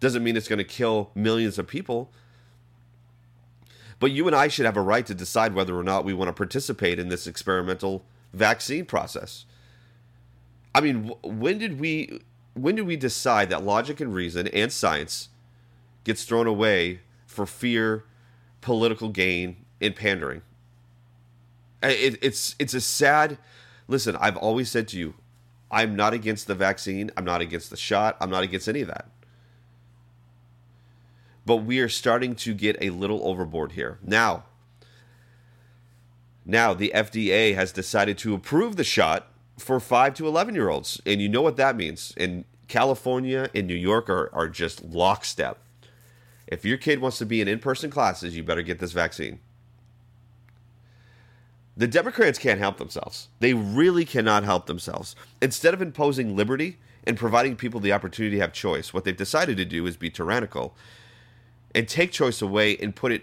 Doesn't 0.00 0.24
mean 0.24 0.38
it's 0.38 0.48
going 0.48 0.58
to 0.58 0.64
kill 0.64 1.10
millions 1.14 1.58
of 1.58 1.66
people. 1.66 2.12
But 3.98 4.10
you 4.10 4.26
and 4.26 4.36
I 4.36 4.48
should 4.48 4.66
have 4.66 4.76
a 4.76 4.82
right 4.82 5.06
to 5.06 5.14
decide 5.14 5.54
whether 5.54 5.76
or 5.76 5.82
not 5.82 6.04
we 6.04 6.12
want 6.12 6.28
to 6.28 6.32
participate 6.32 6.98
in 6.98 7.08
this 7.08 7.26
experimental 7.26 8.04
vaccine 8.32 8.84
process. 8.84 9.46
I 10.74 10.80
mean, 10.82 11.14
when 11.22 11.58
did 11.58 11.80
we 11.80 12.20
when 12.52 12.74
did 12.74 12.86
we 12.86 12.96
decide 12.96 13.50
that 13.50 13.64
logic 13.64 14.00
and 14.00 14.14
reason 14.14 14.46
and 14.48 14.72
science 14.72 15.30
gets 16.04 16.24
thrown 16.24 16.46
away 16.46 17.00
for 17.26 17.46
fear, 17.46 18.04
political 18.60 19.08
gain, 19.08 19.64
and 19.80 19.96
pandering? 19.96 20.42
It, 21.82 22.18
it's 22.20 22.54
it's 22.58 22.74
a 22.74 22.80
sad. 22.80 23.38
Listen, 23.88 24.16
I've 24.16 24.36
always 24.36 24.70
said 24.70 24.88
to 24.88 24.98
you, 24.98 25.14
I'm 25.70 25.96
not 25.96 26.12
against 26.12 26.46
the 26.46 26.54
vaccine. 26.54 27.10
I'm 27.16 27.24
not 27.24 27.40
against 27.40 27.70
the 27.70 27.76
shot. 27.76 28.16
I'm 28.20 28.30
not 28.30 28.42
against 28.42 28.68
any 28.68 28.82
of 28.82 28.88
that 28.88 29.08
but 31.46 31.58
we 31.58 31.78
are 31.78 31.88
starting 31.88 32.34
to 32.34 32.52
get 32.52 32.76
a 32.80 32.90
little 32.90 33.26
overboard 33.26 33.72
here. 33.72 33.98
Now, 34.02 34.44
now 36.44 36.74
the 36.74 36.92
FDA 36.94 37.54
has 37.54 37.72
decided 37.72 38.18
to 38.18 38.34
approve 38.34 38.76
the 38.76 38.84
shot 38.84 39.28
for 39.56 39.80
5 39.80 40.14
to 40.14 40.26
11 40.26 40.54
year 40.54 40.68
olds. 40.68 41.00
And 41.06 41.22
you 41.22 41.28
know 41.28 41.40
what 41.40 41.56
that 41.56 41.76
means. 41.76 42.12
In 42.16 42.44
California 42.68 43.48
and 43.54 43.66
New 43.66 43.74
York 43.74 44.10
are, 44.10 44.28
are 44.34 44.48
just 44.48 44.84
lockstep. 44.84 45.58
If 46.48 46.64
your 46.64 46.76
kid 46.78 47.00
wants 47.00 47.18
to 47.18 47.26
be 47.26 47.40
in 47.40 47.48
in 47.48 47.60
person 47.60 47.90
classes, 47.90 48.36
you 48.36 48.42
better 48.42 48.62
get 48.62 48.80
this 48.80 48.92
vaccine. 48.92 49.38
The 51.76 51.86
Democrats 51.86 52.38
can't 52.38 52.58
help 52.58 52.78
themselves. 52.78 53.28
They 53.38 53.54
really 53.54 54.04
cannot 54.04 54.44
help 54.44 54.66
themselves. 54.66 55.14
Instead 55.42 55.74
of 55.74 55.82
imposing 55.82 56.34
liberty 56.34 56.78
and 57.04 57.16
providing 57.16 57.54
people 57.54 57.80
the 57.80 57.92
opportunity 57.92 58.36
to 58.36 58.40
have 58.40 58.52
choice, 58.52 58.94
what 58.94 59.04
they've 59.04 59.16
decided 59.16 59.56
to 59.58 59.64
do 59.64 59.86
is 59.86 59.96
be 59.96 60.10
tyrannical 60.10 60.74
and 61.76 61.86
take 61.86 62.10
choice 62.10 62.40
away 62.40 62.74
and 62.78 62.96
put 62.96 63.12
it 63.12 63.22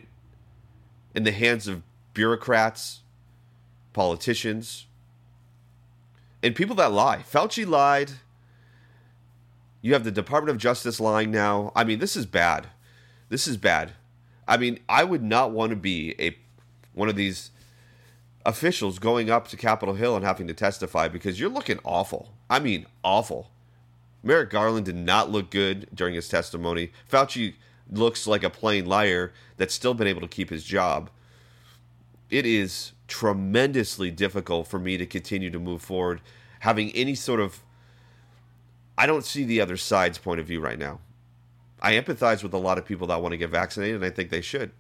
in 1.16 1.24
the 1.24 1.32
hands 1.32 1.68
of 1.68 1.82
bureaucrats, 2.14 3.02
politicians, 3.94 4.86
and 6.44 6.56
people 6.56 6.76
that 6.76 6.92
lie. 6.92 7.24
Fauci 7.30 7.68
lied. 7.68 8.12
You 9.82 9.94
have 9.94 10.04
the 10.04 10.12
Department 10.12 10.56
of 10.56 10.62
Justice 10.62 11.00
lying 11.00 11.32
now. 11.32 11.72
I 11.76 11.84
mean, 11.84 11.98
this 11.98 12.16
is 12.16 12.28
bad. 12.28 12.68
This 13.30 13.48
is 13.48 13.58
bad. 13.58 13.94
I 14.48 14.58
mean, 14.58 14.80
I 14.88 15.04
would 15.04 15.24
not 15.24 15.52
want 15.52 15.72
to 15.72 15.76
be 15.76 16.14
a 16.20 16.38
one 16.94 17.10
of 17.10 17.16
these 17.16 17.50
officials 18.46 19.00
going 19.00 19.32
up 19.32 19.48
to 19.48 19.58
Capitol 19.58 19.96
Hill 19.96 20.16
and 20.16 20.24
having 20.24 20.46
to 20.48 20.54
testify 20.54 21.08
because 21.08 21.40
you're 21.40 21.50
looking 21.50 21.80
awful. 21.84 22.30
I 22.52 22.60
mean, 22.60 22.86
awful. 23.04 23.50
Merrick 24.22 24.52
Garland 24.52 24.86
did 24.86 24.96
not 24.96 25.32
look 25.32 25.50
good 25.50 25.88
during 25.92 26.14
his 26.14 26.30
testimony. 26.30 26.92
Fauci 27.12 27.56
looks 27.92 28.28
like 28.28 28.44
a 28.44 28.50
plain 28.50 28.86
liar 28.86 29.34
that's 29.58 29.74
still 29.74 29.94
been 29.94 30.08
able 30.08 30.22
to 30.22 30.28
keep 30.28 30.50
his 30.50 30.64
job. 30.64 31.10
It 32.30 32.46
is 32.46 32.94
tremendously 33.08 34.10
difficult 34.10 34.68
for 34.68 34.80
me 34.80 34.98
to 34.98 35.06
continue 35.06 35.50
to 35.52 35.60
move 35.60 35.82
forward 35.82 36.22
having 36.60 36.92
any 36.92 37.14
sort 37.14 37.40
of 37.42 37.62
I 38.98 39.06
don't 39.06 39.26
see 39.26 39.44
the 39.44 39.60
other 39.60 39.76
side's 39.76 40.18
point 40.18 40.40
of 40.40 40.46
view 40.46 40.62
right 40.62 40.80
now. 40.80 41.00
I 41.82 41.94
empathize 41.94 42.42
with 42.42 42.54
a 42.54 42.58
lot 42.58 42.78
of 42.78 42.86
people 42.86 43.08
that 43.08 43.22
want 43.22 43.34
to 43.34 43.38
get 43.38 43.50
vaccinated 43.50 43.96
and 43.96 44.06
I 44.06 44.10
think 44.10 44.30
they 44.30 44.42
should. 44.42 44.72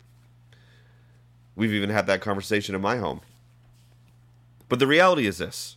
We've 1.56 1.74
even 1.74 1.90
had 1.90 2.08
that 2.08 2.22
conversation 2.22 2.74
in 2.74 2.82
my 2.82 2.98
home. 2.98 3.22
But 4.70 4.80
the 4.80 4.88
reality 4.88 5.28
is 5.28 5.40
this 5.40 5.76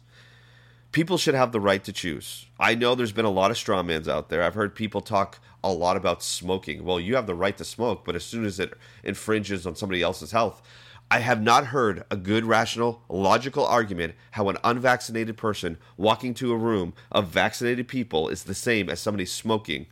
people 0.96 1.18
should 1.18 1.34
have 1.34 1.52
the 1.52 1.60
right 1.60 1.84
to 1.84 1.92
choose. 1.92 2.46
I 2.58 2.74
know 2.74 2.94
there's 2.94 3.12
been 3.12 3.26
a 3.26 3.30
lot 3.30 3.50
of 3.50 3.58
strawmans 3.58 4.08
out 4.08 4.30
there. 4.30 4.42
I've 4.42 4.54
heard 4.54 4.74
people 4.74 5.02
talk 5.02 5.38
a 5.62 5.70
lot 5.70 5.94
about 5.94 6.22
smoking. 6.22 6.86
Well, 6.86 6.98
you 6.98 7.16
have 7.16 7.26
the 7.26 7.34
right 7.34 7.54
to 7.58 7.64
smoke, 7.66 8.02
but 8.02 8.16
as 8.16 8.24
soon 8.24 8.46
as 8.46 8.58
it 8.58 8.72
infringes 9.04 9.66
on 9.66 9.76
somebody 9.76 10.00
else's 10.00 10.30
health, 10.30 10.62
I 11.10 11.18
have 11.18 11.42
not 11.42 11.66
heard 11.66 12.04
a 12.10 12.16
good, 12.16 12.46
rational, 12.46 13.02
logical 13.10 13.66
argument 13.66 14.14
how 14.30 14.48
an 14.48 14.56
unvaccinated 14.64 15.36
person 15.36 15.76
walking 15.98 16.32
to 16.32 16.50
a 16.50 16.56
room 16.56 16.94
of 17.12 17.28
vaccinated 17.28 17.88
people 17.88 18.30
is 18.30 18.44
the 18.44 18.54
same 18.54 18.88
as 18.88 18.98
somebody 18.98 19.26
smoking 19.26 19.84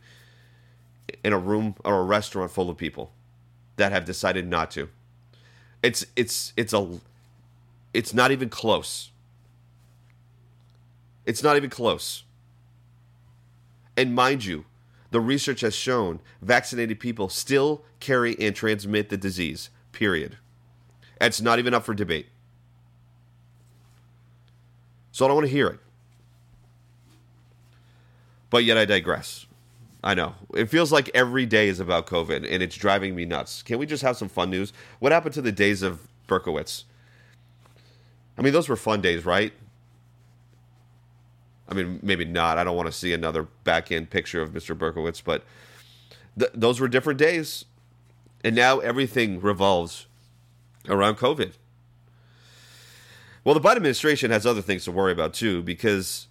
in 1.23 1.33
a 1.33 1.37
room 1.37 1.75
or 1.85 1.99
a 1.99 2.03
restaurant 2.03 2.49
full 2.49 2.67
of 2.67 2.77
people 2.77 3.11
that 3.75 3.91
have 3.91 4.05
decided 4.05 4.47
not 4.47 4.71
to. 4.71 4.89
It's 5.83 6.03
it's 6.15 6.51
it's 6.57 6.73
a 6.73 6.99
it's 7.93 8.11
not 8.11 8.31
even 8.31 8.49
close. 8.49 9.11
It's 11.25 11.43
not 11.43 11.55
even 11.55 11.69
close. 11.69 12.23
And 13.97 14.13
mind 14.13 14.45
you, 14.45 14.65
the 15.11 15.19
research 15.19 15.61
has 15.61 15.75
shown 15.75 16.19
vaccinated 16.41 16.99
people 16.99 17.29
still 17.29 17.83
carry 17.99 18.35
and 18.39 18.55
transmit 18.55 19.09
the 19.09 19.17
disease. 19.17 19.69
Period. 19.91 20.37
It's 21.21 21.41
not 21.41 21.59
even 21.59 21.73
up 21.73 21.85
for 21.85 21.93
debate. 21.93 22.27
So 25.11 25.23
I 25.23 25.29
don't 25.29 25.37
want 25.37 25.47
to 25.47 25.51
hear 25.53 25.67
it. 25.67 25.79
But 28.49 28.65
yet 28.65 28.77
I 28.77 28.85
digress. 28.85 29.45
I 30.03 30.13
know. 30.13 30.35
It 30.53 30.69
feels 30.69 30.91
like 30.91 31.09
every 31.13 31.45
day 31.45 31.67
is 31.67 31.79
about 31.79 32.05
COVID 32.05 32.45
and 32.47 32.61
it's 32.61 32.75
driving 32.75 33.15
me 33.15 33.25
nuts. 33.25 33.63
Can 33.63 33.79
we 33.79 33.85
just 33.85 34.03
have 34.03 34.17
some 34.17 34.29
fun 34.29 34.49
news? 34.49 34.71
What 34.99 35.11
happened 35.11 35.33
to 35.35 35.41
the 35.41 35.51
days 35.51 35.81
of 35.81 36.07
Berkowitz? 36.27 36.83
I 38.37 38.41
mean, 38.41 38.53
those 38.53 38.69
were 38.69 38.75
fun 38.75 39.01
days, 39.01 39.25
right? 39.25 39.53
I 41.67 41.73
mean, 41.73 41.99
maybe 42.03 42.25
not. 42.25 42.57
I 42.57 42.63
don't 42.63 42.75
want 42.75 42.87
to 42.87 42.91
see 42.91 43.13
another 43.13 43.43
back 43.63 43.91
end 43.91 44.09
picture 44.09 44.41
of 44.41 44.51
Mr. 44.51 44.77
Berkowitz, 44.77 45.23
but 45.23 45.43
th- 46.37 46.51
those 46.53 46.79
were 46.79 46.87
different 46.87 47.19
days. 47.19 47.65
And 48.43 48.55
now 48.55 48.79
everything 48.79 49.41
revolves 49.41 50.05
around 50.87 51.15
COVID. 51.15 51.53
Well, 53.43 53.55
the 53.55 53.61
Biden 53.61 53.77
administration 53.77 54.31
has 54.31 54.45
other 54.45 54.61
things 54.61 54.85
to 54.85 54.91
worry 54.91 55.11
about 55.11 55.33
too 55.33 55.63
because 55.63 56.27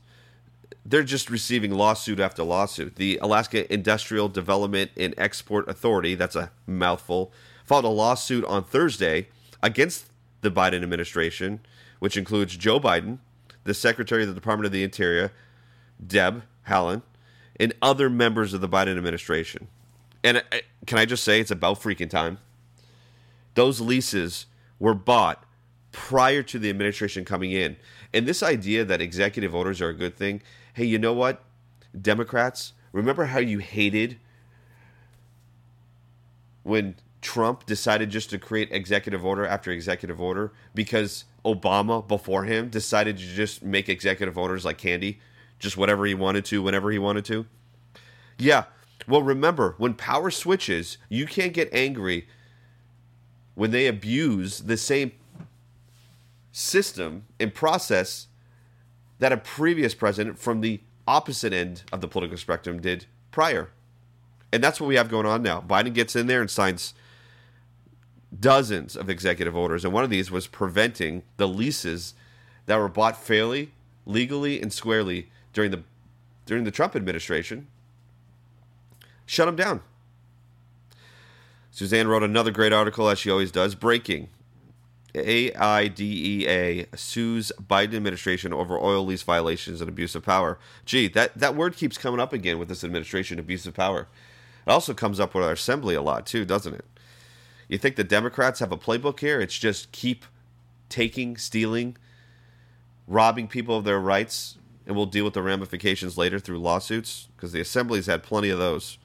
they're 0.85 1.03
just 1.03 1.31
receiving 1.31 1.73
lawsuit 1.73 2.21
after 2.21 2.43
lawsuit. 2.43 2.97
The 2.97 3.19
Alaska 3.23 3.73
Industrial 3.73 4.29
Development 4.29 4.91
and 4.97 5.14
Export 5.17 5.69
Authority, 5.69 6.14
that's 6.14 6.37
a 6.37 6.50
mouthful, 6.67 7.33
filed 7.64 7.85
a 7.85 7.88
lawsuit 7.88 8.45
on 8.45 8.64
Thursday 8.64 9.29
against 9.62 10.07
the 10.43 10.50
Biden 10.50 10.83
administration, 10.83 11.61
which 12.00 12.17
includes 12.17 12.57
Joe 12.57 12.79
Biden, 12.79 13.19
the 13.64 13.75
Secretary 13.75 14.23
of 14.23 14.28
the 14.28 14.35
Department 14.35 14.66
of 14.66 14.73
the 14.73 14.83
Interior, 14.83 15.33
Deb 16.04 16.42
Haaland, 16.68 17.02
and 17.59 17.75
other 17.83 18.09
members 18.09 18.54
of 18.54 18.61
the 18.61 18.68
Biden 18.68 18.97
administration. 18.97 19.68
And 20.23 20.42
can 20.87 20.99
I 20.99 21.04
just 21.04 21.25
say 21.25 21.40
it's 21.40 21.50
about 21.50 21.80
freaking 21.80 22.09
time? 22.09 22.38
those 23.54 23.80
leases 23.80 24.47
were 24.78 24.94
bought 24.94 25.44
prior 25.92 26.42
to 26.42 26.59
the 26.59 26.68
administration 26.68 27.25
coming 27.25 27.52
in. 27.52 27.76
And 28.12 28.26
this 28.26 28.42
idea 28.42 28.85
that 28.85 29.00
executive 29.00 29.54
orders 29.54 29.80
are 29.80 29.88
a 29.88 29.94
good 29.94 30.16
thing, 30.16 30.42
hey, 30.75 30.85
you 30.85 30.99
know 30.99 31.12
what? 31.12 31.42
Democrats, 31.99 32.73
remember 32.92 33.26
how 33.26 33.38
you 33.38 33.59
hated 33.59 34.18
when 36.64 36.97
Trump 37.25 37.66
decided 37.66 38.11
just 38.11 38.31
to 38.31 38.38
create 38.38 38.69
executive 38.71 39.25
order 39.25 39.47
after 39.47 39.73
executive 39.73 40.21
order 40.21 40.52
because 40.75 41.25
Obama 41.45 42.07
before 42.07 42.45
him 42.45 42.69
decided 42.69 43.16
to 43.16 43.25
just 43.25 43.62
make 43.62 43.88
executive 43.88 44.38
orders 44.38 44.64
like 44.64 44.78
candy, 44.78 45.19
just 45.59 45.76
whatever 45.76 46.04
he 46.04 46.14
wanted 46.14 46.45
to, 46.45 46.62
whenever 46.62 46.90
he 46.90 46.99
wanted 46.99 47.25
to? 47.25 47.47
Yeah. 48.38 48.64
Well, 49.09 49.23
remember, 49.23 49.75
when 49.78 49.95
power 49.95 50.31
switches, 50.31 50.99
you 51.09 51.26
can't 51.26 51.54
get 51.54 51.73
angry 51.73 52.28
when 53.54 53.71
they 53.71 53.87
abuse 53.87 54.61
the 54.61 54.76
same 54.76 55.12
system 56.52 57.25
and 57.40 57.52
process 57.54 58.28
that 59.19 59.33
a 59.33 59.37
previous 59.38 59.95
president 59.95 60.38
from 60.38 60.61
the 60.61 60.81
opposite 61.09 61.52
end 61.52 61.85
of 61.90 62.00
the 62.00 62.09
political 62.09 62.37
spectrum 62.37 62.81
did 62.81 63.07
prior. 63.31 63.71
And 64.52 64.62
that's 64.62 64.81
what 64.81 64.87
we 64.87 64.97
have 64.97 65.09
going 65.09 65.26
on 65.26 65.43
now. 65.43 65.61
Biden 65.66 65.95
gets 65.95 66.14
in 66.14 66.26
there 66.26 66.40
and 66.40 66.50
signs 66.50 66.95
dozens 68.45 68.95
of 68.95 69.09
executive 69.09 69.57
orders, 69.57 69.87
and 69.87 69.95
one 69.95 70.05
of 70.05 70.11
these 70.11 70.31
was 70.31 70.47
preventing 70.47 71.23
the 71.39 71.49
leases 71.49 72.13
that 72.67 72.77
were 72.77 72.91
bought 72.91 73.17
fairly, 73.17 73.73
legally, 74.05 74.61
and 74.61 74.71
squarely 74.71 75.31
during 75.55 75.71
the 75.71 75.83
during 76.45 76.65
the 76.65 76.71
Trump 76.71 76.95
administration. 76.95 77.67
Shut 79.25 79.47
them 79.47 79.57
down. 79.57 79.81
Suzanne 81.71 82.07
wrote 82.07 82.23
another 82.23 82.51
great 82.51 82.75
article, 82.75 83.09
as 83.09 83.19
she 83.19 83.31
always 83.31 83.51
does. 83.51 83.75
Breaking. 83.75 84.29
AIDEA 85.15 86.87
sues 86.95 87.51
Biden 87.59 87.95
administration 87.95 88.53
over 88.53 88.77
oil 88.79 89.07
lease 89.07 89.23
violations 89.23 89.81
and 89.81 89.89
abuse 89.89 90.15
of 90.15 90.23
power. 90.23 90.59
Gee, 90.85 91.09
that, 91.09 91.39
that 91.39 91.57
word 91.57 91.77
keeps 91.77 91.97
coming 91.97 92.21
up 92.21 92.35
again 92.35 92.59
with 92.59 92.69
this 92.69 92.85
administration, 92.85 93.39
abuse 93.39 93.65
of 93.65 93.73
power. 93.73 94.07
It 94.67 94.71
also 94.71 94.93
comes 94.93 95.19
up 95.19 95.35
with 95.35 95.45
our 95.45 95.53
assembly 95.53 95.95
a 95.95 96.03
lot, 96.03 96.27
too, 96.27 96.45
doesn't 96.45 96.75
it? 96.75 96.85
You 97.68 97.78
think 97.78 97.97
the 97.97 98.04
Democrats 98.04 98.61
have 98.61 98.73
a 98.73 98.76
playbook 98.76 99.21
here? 99.21 99.40
It's 99.40 99.59
just 99.59 99.92
keep 99.92 100.25
taking, 100.88 101.37
stealing, 101.37 101.97
robbing 103.06 103.49
people 103.49 103.76
of 103.76 103.85
their 103.85 103.99
rights, 103.99 104.59
and 104.87 104.94
we'll 104.94 105.06
deal 105.06 105.25
with 105.25 105.35
the 105.35 105.42
ramifications 105.42 106.18
later 106.18 106.38
through 106.38 106.59
lawsuits? 106.59 107.28
Because 107.37 107.52
the 107.52 107.61
assembly's 107.61 108.06
had 108.06 108.23
plenty 108.23 108.50
of 108.50 108.59
those. 108.59 108.99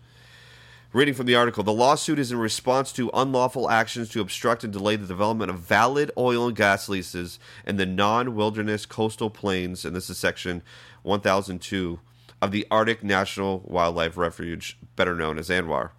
Reading 0.92 1.14
from 1.14 1.28
the 1.28 1.36
article, 1.36 1.64
the 1.64 1.72
lawsuit 1.72 2.18
is 2.18 2.32
in 2.32 2.40
response 2.40 2.92
to 2.94 3.12
unlawful 3.14 3.70
actions 3.70 4.10
to 4.10 4.22
obstruct 4.22 4.64
and 4.64 4.74
delay 4.74 4.96
the 4.96 5.06
development 5.06 5.52
of 5.52 5.60
valid 5.60 6.10
oil 6.18 6.48
and 6.48 6.56
gas 6.56 6.90
leases 6.90 7.38
in 7.64 7.78
the 7.78 7.86
non 7.86 8.36
wilderness 8.36 8.88
coastal 8.88 9.30
plains, 9.30 9.86
and 9.86 9.96
this 9.96 10.10
is 10.10 10.18
section 10.18 10.64
1002 11.04 12.00
of 12.42 12.52
the 12.52 12.66
Arctic 12.72 13.04
National 13.04 13.60
Wildlife 13.68 14.18
Refuge, 14.18 14.80
better 14.96 15.14
known 15.14 15.38
as 15.38 15.50
ANWR. 15.50 15.92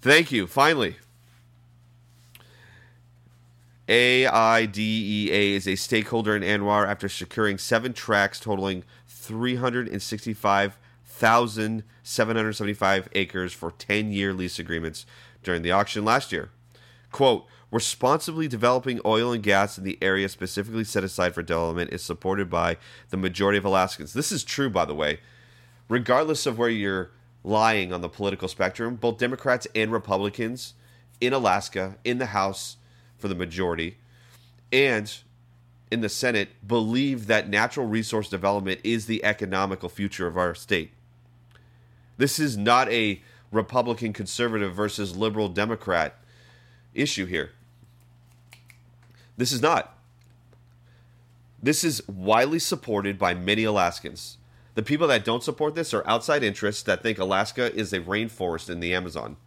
Thank 0.00 0.30
you, 0.32 0.46
finally. 0.46 0.96
AIDEA 3.88 5.30
is 5.30 5.68
a 5.68 5.76
stakeholder 5.76 6.34
in 6.34 6.42
ANWR 6.42 6.88
after 6.88 7.08
securing 7.08 7.56
seven 7.58 7.92
tracts 7.92 8.40
totaling 8.40 8.82
365 9.06 10.78
1,775 11.18 13.08
acres 13.14 13.52
for 13.52 13.70
10 13.72 14.12
year 14.12 14.32
lease 14.32 14.58
agreements 14.58 15.06
during 15.42 15.62
the 15.62 15.70
auction 15.70 16.04
last 16.04 16.32
year. 16.32 16.50
Quote, 17.10 17.46
responsibly 17.70 18.48
developing 18.48 19.00
oil 19.04 19.32
and 19.32 19.42
gas 19.42 19.78
in 19.78 19.84
the 19.84 19.98
area 20.02 20.28
specifically 20.28 20.84
set 20.84 21.04
aside 21.04 21.34
for 21.34 21.42
development 21.42 21.92
is 21.92 22.02
supported 22.02 22.50
by 22.50 22.76
the 23.10 23.16
majority 23.16 23.56
of 23.58 23.64
Alaskans. 23.64 24.12
This 24.12 24.30
is 24.30 24.44
true, 24.44 24.68
by 24.68 24.84
the 24.84 24.94
way. 24.94 25.20
Regardless 25.88 26.44
of 26.46 26.58
where 26.58 26.68
you're 26.68 27.12
lying 27.46 27.92
on 27.92 28.00
the 28.00 28.08
political 28.08 28.48
spectrum, 28.48 28.96
both 28.96 29.18
Democrats 29.18 29.68
and 29.74 29.92
Republicans 29.92 30.74
in 31.20 31.32
Alaska, 31.32 31.96
in 32.04 32.18
the 32.18 32.26
House, 32.26 32.76
for 33.16 33.28
the 33.28 33.34
majority, 33.34 33.96
and 34.72 35.18
in 35.90 36.00
the 36.00 36.08
Senate 36.08 36.48
believe 36.66 37.28
that 37.28 37.48
natural 37.48 37.86
resource 37.86 38.28
development 38.28 38.80
is 38.82 39.06
the 39.06 39.24
economical 39.24 39.88
future 39.88 40.26
of 40.26 40.36
our 40.36 40.54
state. 40.54 40.90
This 42.18 42.38
is 42.40 42.56
not 42.56 42.90
a 42.90 43.22
Republican 43.52 44.12
conservative 44.12 44.74
versus 44.74 45.16
liberal 45.16 45.48
Democrat 45.48 46.18
issue 46.94 47.26
here. 47.26 47.52
This 49.36 49.52
is 49.52 49.62
not. 49.62 49.96
This 51.62 51.84
is 51.84 52.06
widely 52.08 52.58
supported 52.58 53.18
by 53.18 53.34
many 53.34 53.62
Alaskans. 53.62 54.38
The 54.76 54.82
people 54.82 55.08
that 55.08 55.24
don't 55.24 55.42
support 55.42 55.74
this 55.74 55.94
are 55.94 56.06
outside 56.06 56.42
interests 56.42 56.82
that 56.82 57.02
think 57.02 57.18
Alaska 57.18 57.74
is 57.74 57.94
a 57.94 58.00
rainforest 58.00 58.68
in 58.68 58.80
the 58.80 58.92
Amazon. 58.92 59.38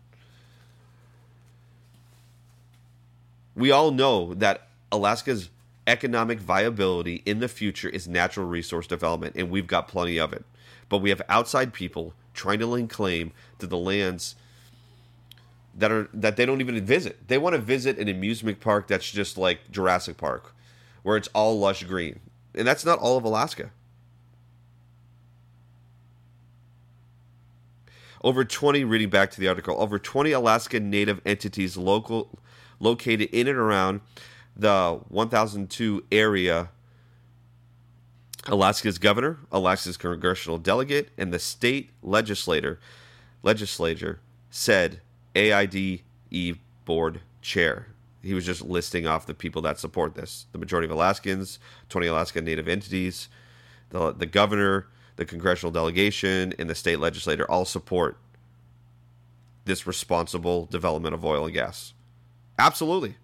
We 3.56 3.70
all 3.70 3.92
know 3.92 4.34
that 4.34 4.70
Alaska's 4.92 5.52
economic 5.86 6.40
viability 6.40 7.22
in 7.28 7.40
the 7.40 7.48
future 7.48 7.90
is 7.90 8.08
natural 8.08 8.48
resource 8.48 8.88
development, 8.88 9.36
and 9.36 9.52
we've 9.52 9.68
got 9.68 9.88
plenty 9.88 10.20
of 10.20 10.34
it. 10.34 10.46
But 10.90 10.98
we 10.98 11.12
have 11.12 11.22
outside 11.30 11.74
people 11.74 12.16
trying 12.34 12.58
to 12.60 12.66
lay 12.66 12.88
claim 12.88 13.32
to 13.60 13.68
the 13.68 13.78
lands 13.78 14.34
that 15.76 15.92
are 15.92 16.10
that 16.12 16.38
they 16.38 16.46
don't 16.48 16.60
even 16.60 16.84
visit. 16.84 17.28
They 17.28 17.38
want 17.38 17.54
to 17.54 17.62
visit 17.62 18.00
an 18.00 18.08
amusement 18.08 18.62
park 18.62 18.88
that's 18.88 19.12
just 19.12 19.38
like 19.38 19.70
Jurassic 19.70 20.18
Park, 20.18 20.56
where 21.04 21.18
it's 21.18 21.30
all 21.36 21.60
lush 21.60 21.84
green, 21.84 22.20
and 22.56 22.68
that's 22.68 22.84
not 22.84 22.98
all 22.98 23.16
of 23.16 23.24
Alaska. 23.24 23.70
Over 28.22 28.44
20, 28.44 28.84
reading 28.84 29.10
back 29.10 29.32
to 29.32 29.40
the 29.40 29.48
article, 29.48 29.76
over 29.80 29.98
20 29.98 30.32
Alaska 30.32 30.80
Native 30.80 31.22
entities 31.26 31.78
local 31.78 32.38
located 32.80 33.30
in 33.32 33.48
and 33.48 33.58
around 33.58 34.02
the 34.56 35.00
1002 35.08 36.06
area 36.12 36.70
Alaska's 38.48 38.98
governor, 38.98 39.40
Alaska's 39.52 39.98
congressional 39.98 40.58
delegate, 40.58 41.10
and 41.18 41.34
the 41.34 41.40
state 41.40 41.92
legislator 42.02 42.80
legislature 43.44 44.20
said 44.50 45.02
AIDEA 45.36 46.58
board 46.86 47.22
chair. 47.42 47.88
He 48.22 48.34
was 48.34 48.46
just 48.46 48.62
listing 48.62 49.08
off 49.08 49.26
the 49.26 49.34
people 49.34 49.62
that 49.62 49.80
support 49.80 50.16
this. 50.16 50.46
The 50.52 50.58
majority 50.58 50.86
of 50.86 50.92
Alaskans, 50.92 51.60
20 51.90 52.08
Alaska 52.08 52.42
Native 52.42 52.68
entities, 52.68 53.30
the 53.92 54.14
the 54.14 54.26
governor, 54.26 54.88
the 55.20 55.26
congressional 55.26 55.70
delegation, 55.70 56.54
and 56.58 56.70
the 56.70 56.74
state 56.74 56.98
legislator 56.98 57.50
all 57.52 57.66
support 57.66 58.18
this 59.66 59.86
responsible 59.86 60.66
development 60.66 61.14
of 61.14 61.26
oil 61.26 61.44
and 61.44 61.54
gas. 61.54 61.94
Absolutely. 62.58 63.16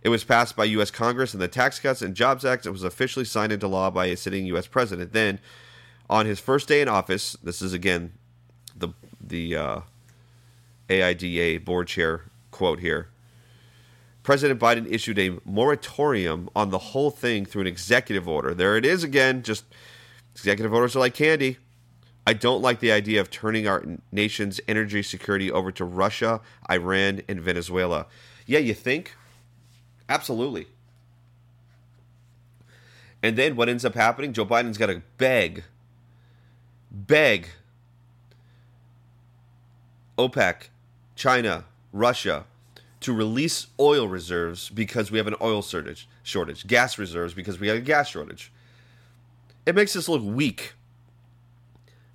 It 0.00 0.08
was 0.08 0.24
passed 0.24 0.56
by 0.56 0.64
U.S. 0.64 0.90
Congress 0.90 1.34
in 1.34 1.40
the 1.40 1.48
Tax 1.48 1.78
Cuts 1.78 2.00
and 2.00 2.14
Jobs 2.14 2.46
Act. 2.46 2.64
It 2.64 2.70
was 2.70 2.82
officially 2.82 3.26
signed 3.26 3.52
into 3.52 3.68
law 3.68 3.90
by 3.90 4.06
a 4.06 4.16
sitting 4.16 4.46
U.S. 4.46 4.66
president. 4.66 5.12
Then, 5.12 5.38
on 6.08 6.24
his 6.24 6.40
first 6.40 6.66
day 6.66 6.80
in 6.80 6.88
office, 6.88 7.36
this 7.42 7.60
is 7.60 7.74
again 7.74 8.12
the 8.74 8.88
the 9.20 9.54
uh, 9.54 9.80
AIDEA 10.88 11.62
board 11.62 11.88
chair 11.88 12.22
quote 12.50 12.80
here. 12.80 13.10
President 14.22 14.58
Biden 14.58 14.90
issued 14.90 15.18
a 15.18 15.38
moratorium 15.44 16.48
on 16.56 16.70
the 16.70 16.78
whole 16.78 17.10
thing 17.10 17.44
through 17.44 17.62
an 17.62 17.66
executive 17.66 18.26
order. 18.26 18.54
There 18.54 18.78
it 18.78 18.86
is 18.86 19.04
again. 19.04 19.42
Just 19.42 19.64
executive 20.34 20.72
orders 20.72 20.96
are 20.96 21.00
like 21.00 21.14
candy. 21.14 21.58
I 22.26 22.34
don't 22.34 22.62
like 22.62 22.80
the 22.80 22.92
idea 22.92 23.20
of 23.20 23.30
turning 23.30 23.66
our 23.66 23.84
nation's 24.12 24.60
energy 24.68 25.02
security 25.02 25.50
over 25.50 25.72
to 25.72 25.84
Russia, 25.84 26.40
Iran, 26.70 27.22
and 27.28 27.40
Venezuela. 27.40 28.06
Yeah, 28.46 28.60
you 28.60 28.74
think? 28.74 29.16
Absolutely. 30.08 30.66
And 33.22 33.36
then 33.36 33.56
what 33.56 33.68
ends 33.68 33.84
up 33.84 33.94
happening? 33.94 34.32
Joe 34.32 34.46
Biden's 34.46 34.78
got 34.78 34.86
to 34.86 35.02
beg, 35.16 35.64
beg 36.90 37.48
OPEC, 40.18 40.68
China, 41.16 41.64
Russia 41.92 42.44
to 43.00 43.12
release 43.12 43.66
oil 43.80 44.06
reserves 44.06 44.70
because 44.70 45.10
we 45.10 45.18
have 45.18 45.26
an 45.26 45.34
oil 45.40 45.60
shortage, 45.60 46.08
shortage, 46.22 46.66
gas 46.66 46.98
reserves 46.98 47.34
because 47.34 47.58
we 47.58 47.66
have 47.68 47.76
a 47.76 47.80
gas 47.80 48.08
shortage. 48.08 48.52
It 49.64 49.74
makes 49.74 49.94
us 49.96 50.08
look 50.08 50.22
weak. 50.22 50.74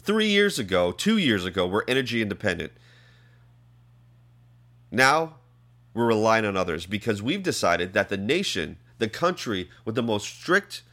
Three 0.02 0.28
years 0.28 0.58
ago, 0.58 0.92
two 0.92 1.18
years 1.18 1.46
ago, 1.46 1.68
we're 1.68 1.84
energy 1.88 2.22
independent. 2.22 2.72
Now 4.92 5.36
we're 5.94 6.08
relying 6.08 6.46
on 6.46 6.56
others 6.56 6.86
because 6.86 7.22
we've 7.22 7.44
decided 7.44 7.94
that 7.94 8.10
the 8.10 8.18
nation, 8.18 8.78
the 9.00 9.10
country 9.10 9.70
with 9.84 9.96
the 9.96 10.04
most 10.04 10.28
strict, 10.28 10.84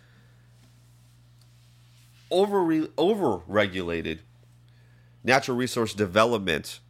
over 2.31 3.43
regulated 3.47 4.23
natural 5.23 5.57
resource 5.57 5.95
development 5.95 6.81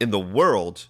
in 0.00 0.10
the 0.10 0.18
world 0.18 0.86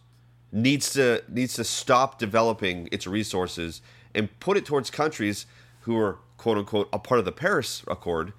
needs 0.52 0.92
to 0.92 1.22
needs 1.28 1.54
to 1.54 1.64
stop 1.64 2.18
developing 2.18 2.88
its 2.90 3.06
resources 3.06 3.82
and 4.14 4.28
put 4.40 4.56
it 4.56 4.64
towards 4.64 4.90
countries 4.90 5.46
who 5.82 5.96
are 5.96 6.18
quote 6.40 6.56
unquote 6.56 6.88
a 6.90 6.98
part 6.98 7.18
of 7.18 7.26
the 7.26 7.32
Paris 7.32 7.82
Accord 7.86 8.32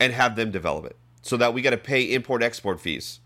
and 0.00 0.12
have 0.12 0.34
them 0.34 0.50
develop 0.50 0.84
it 0.84 0.96
so 1.22 1.36
that 1.36 1.54
we 1.54 1.62
got 1.62 1.70
to 1.70 1.76
pay 1.76 2.02
import 2.02 2.42
export 2.42 2.80
fees. 2.80 3.20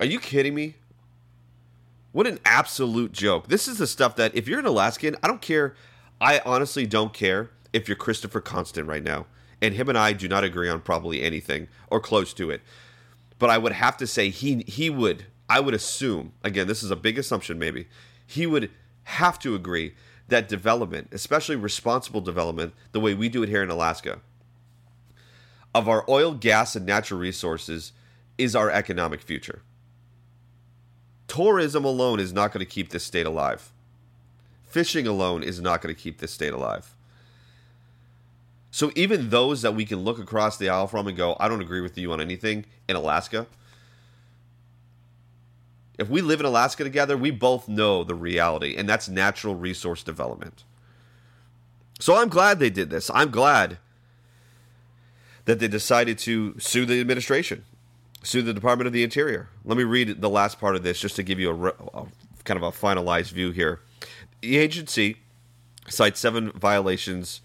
Are 0.00 0.06
you 0.06 0.18
kidding 0.18 0.56
me? 0.56 0.74
What 2.10 2.26
an 2.26 2.40
absolute 2.44 3.12
joke. 3.12 3.46
This 3.46 3.68
is 3.68 3.78
the 3.78 3.86
stuff 3.86 4.16
that 4.16 4.34
if 4.34 4.48
you're 4.48 4.58
an 4.58 4.66
Alaskan, 4.66 5.14
I 5.22 5.28
don't 5.28 5.40
care. 5.40 5.76
I 6.20 6.40
honestly 6.44 6.84
don't 6.84 7.12
care 7.12 7.50
if 7.72 7.88
you're 7.88 7.96
Christopher 7.96 8.40
Constant 8.40 8.88
right 8.88 9.02
now. 9.02 9.26
And 9.62 9.74
him 9.74 9.88
and 9.88 9.96
I 9.96 10.14
do 10.14 10.26
not 10.26 10.42
agree 10.42 10.68
on 10.68 10.80
probably 10.80 11.22
anything 11.22 11.68
or 11.90 12.00
close 12.00 12.34
to 12.34 12.50
it. 12.50 12.60
But 13.38 13.50
I 13.50 13.58
would 13.58 13.72
have 13.72 13.96
to 13.98 14.06
say 14.08 14.30
he 14.30 14.64
he 14.66 14.90
would 14.90 15.26
I 15.48 15.60
would 15.60 15.74
assume, 15.74 16.32
again, 16.42 16.66
this 16.66 16.82
is 16.82 16.90
a 16.90 16.96
big 16.96 17.18
assumption 17.18 17.56
maybe, 17.56 17.86
he 18.26 18.46
would 18.46 18.70
have 19.04 19.38
to 19.40 19.54
agree 19.54 19.94
that 20.28 20.48
development, 20.48 21.08
especially 21.12 21.56
responsible 21.56 22.20
development, 22.20 22.74
the 22.92 23.00
way 23.00 23.14
we 23.14 23.28
do 23.28 23.42
it 23.42 23.48
here 23.48 23.62
in 23.62 23.70
Alaska, 23.70 24.20
of 25.74 25.88
our 25.88 26.04
oil, 26.08 26.32
gas, 26.32 26.76
and 26.76 26.86
natural 26.86 27.20
resources 27.20 27.92
is 28.38 28.54
our 28.56 28.70
economic 28.70 29.20
future. 29.20 29.62
Tourism 31.26 31.84
alone 31.84 32.20
is 32.20 32.32
not 32.32 32.52
going 32.52 32.64
to 32.64 32.70
keep 32.70 32.90
this 32.90 33.04
state 33.04 33.26
alive. 33.26 33.72
Fishing 34.62 35.06
alone 35.06 35.42
is 35.42 35.60
not 35.60 35.82
going 35.82 35.94
to 35.94 36.00
keep 36.00 36.18
this 36.18 36.32
state 36.32 36.52
alive. 36.52 36.94
So 38.70 38.90
even 38.96 39.30
those 39.30 39.62
that 39.62 39.74
we 39.74 39.84
can 39.84 40.00
look 40.00 40.18
across 40.18 40.56
the 40.56 40.68
aisle 40.68 40.88
from 40.88 41.06
and 41.06 41.16
go, 41.16 41.36
I 41.38 41.48
don't 41.48 41.60
agree 41.60 41.80
with 41.80 41.96
you 41.96 42.12
on 42.12 42.20
anything 42.20 42.66
in 42.88 42.96
Alaska. 42.96 43.46
If 45.98 46.08
we 46.08 46.20
live 46.20 46.40
in 46.40 46.46
Alaska 46.46 46.82
together, 46.82 47.16
we 47.16 47.30
both 47.30 47.68
know 47.68 48.02
the 48.02 48.14
reality, 48.14 48.74
and 48.76 48.88
that's 48.88 49.08
natural 49.08 49.54
resource 49.54 50.02
development. 50.02 50.64
So 52.00 52.16
I'm 52.16 52.28
glad 52.28 52.58
they 52.58 52.70
did 52.70 52.90
this. 52.90 53.10
I'm 53.14 53.30
glad 53.30 53.78
that 55.44 55.60
they 55.60 55.68
decided 55.68 56.18
to 56.18 56.58
sue 56.58 56.84
the 56.84 57.00
administration, 57.00 57.64
sue 58.22 58.42
the 58.42 58.54
Department 58.54 58.86
of 58.86 58.92
the 58.92 59.04
Interior. 59.04 59.48
Let 59.64 59.78
me 59.78 59.84
read 59.84 60.20
the 60.20 60.30
last 60.30 60.58
part 60.58 60.74
of 60.74 60.82
this 60.82 60.98
just 60.98 61.16
to 61.16 61.22
give 61.22 61.38
you 61.38 61.50
a, 61.50 61.66
a 61.98 62.06
kind 62.44 62.56
of 62.56 62.62
a 62.62 62.72
finalized 62.72 63.32
view 63.32 63.52
here. 63.52 63.80
The 64.40 64.58
agency 64.58 65.18
cites 65.88 66.18
seven 66.18 66.50
violations 66.52 67.40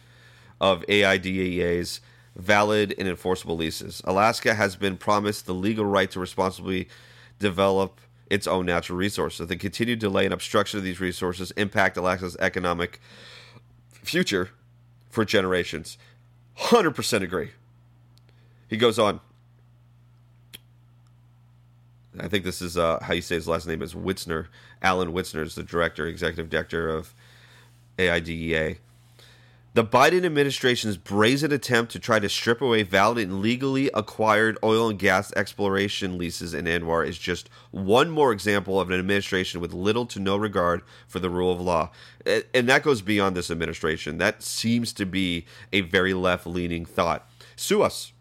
of 0.59 0.83
AIDEA's 0.87 2.01
valid 2.35 2.95
and 2.97 3.07
enforceable 3.07 3.57
leases. 3.57 4.01
Alaska 4.05 4.55
has 4.55 4.75
been 4.75 4.97
promised 4.97 5.45
the 5.45 5.53
legal 5.53 5.85
right 5.85 6.09
to 6.11 6.19
responsibly 6.19 6.87
develop 7.37 7.99
its 8.29 8.47
own 8.47 8.65
natural 8.65 8.97
resources. 8.97 9.47
The 9.47 9.55
continued 9.55 9.99
delay 9.99 10.25
and 10.25 10.33
obstruction 10.33 10.77
of 10.77 10.83
these 10.83 10.99
resources 10.99 11.51
impact 11.51 11.97
Alaska's 11.97 12.37
economic 12.39 12.99
future 13.91 14.49
for 15.09 15.25
generations. 15.25 15.97
100% 16.57 17.21
agree. 17.21 17.51
He 18.67 18.77
goes 18.77 18.99
on. 18.99 19.19
I 22.19 22.27
think 22.27 22.43
this 22.43 22.61
is 22.61 22.77
uh, 22.77 22.99
how 23.01 23.13
you 23.13 23.21
say 23.21 23.35
his 23.35 23.47
last 23.47 23.65
name 23.65 23.81
is 23.81 23.93
Weitzner. 23.93 24.47
Alan 24.81 25.13
Weitzner 25.13 25.43
is 25.43 25.55
the 25.55 25.63
director, 25.63 26.05
executive 26.05 26.49
director 26.49 26.89
of 26.89 27.13
AIDEA. 27.97 28.77
The 29.75 29.85
Biden 29.85 30.25
administration's 30.25 30.97
brazen 30.97 31.51
attempt 31.51 31.91
to 31.91 31.99
try 31.99 32.17
to 32.17 32.27
strip 32.27 32.59
away 32.59 32.81
valid 32.81 33.19
and 33.19 33.39
legally 33.39 33.91
acquired 33.93 34.57
oil 34.63 34.89
and 34.89 34.97
gas 34.97 35.31
exploration 35.33 36.17
leases 36.17 36.55
in 36.55 36.65
ANWR 36.65 37.07
is 37.07 37.19
just 37.19 37.51
one 37.69 38.09
more 38.09 38.31
example 38.31 38.81
of 38.81 38.89
an 38.89 38.97
administration 38.97 39.61
with 39.61 39.71
little 39.71 40.07
to 40.07 40.19
no 40.19 40.37
regard 40.37 40.81
for 41.07 41.19
the 41.19 41.29
rule 41.29 41.51
of 41.51 41.61
law. 41.61 41.91
And 42.25 42.67
that 42.67 42.81
goes 42.81 43.03
beyond 43.03 43.37
this 43.37 43.51
administration. 43.51 44.17
That 44.17 44.41
seems 44.41 44.91
to 44.93 45.05
be 45.05 45.45
a 45.71 45.81
very 45.81 46.15
left 46.15 46.47
leaning 46.47 46.83
thought. 46.83 47.29
Sue 47.55 47.83
us. 47.83 48.11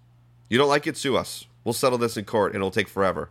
You 0.50 0.58
don't 0.58 0.68
like 0.68 0.87
it? 0.87 0.98
Sue 0.98 1.16
us. 1.16 1.46
We'll 1.64 1.72
settle 1.72 1.98
this 1.98 2.18
in 2.18 2.26
court 2.26 2.52
and 2.52 2.56
it'll 2.56 2.70
take 2.70 2.88
forever. 2.88 3.30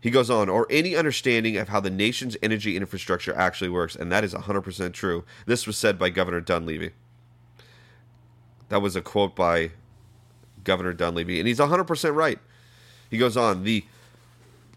He 0.00 0.10
goes 0.10 0.30
on, 0.30 0.48
or 0.48 0.66
any 0.68 0.96
understanding 0.96 1.58
of 1.58 1.68
how 1.68 1.78
the 1.78 1.90
nation's 1.90 2.36
energy 2.42 2.76
infrastructure 2.76 3.36
actually 3.36 3.70
works, 3.70 3.94
and 3.94 4.10
that 4.10 4.24
is 4.24 4.34
100% 4.34 4.92
true. 4.94 5.24
This 5.46 5.66
was 5.66 5.76
said 5.76 5.96
by 5.96 6.10
Governor 6.10 6.40
Dunleavy. 6.40 6.90
That 8.70 8.80
was 8.80 8.96
a 8.96 9.02
quote 9.02 9.36
by 9.36 9.72
Governor 10.64 10.92
Dunleavy, 10.92 11.38
and 11.38 11.46
he's 11.46 11.58
100% 11.58 12.14
right. 12.14 12.38
He 13.10 13.18
goes 13.18 13.36
on, 13.36 13.64
the 13.64 13.84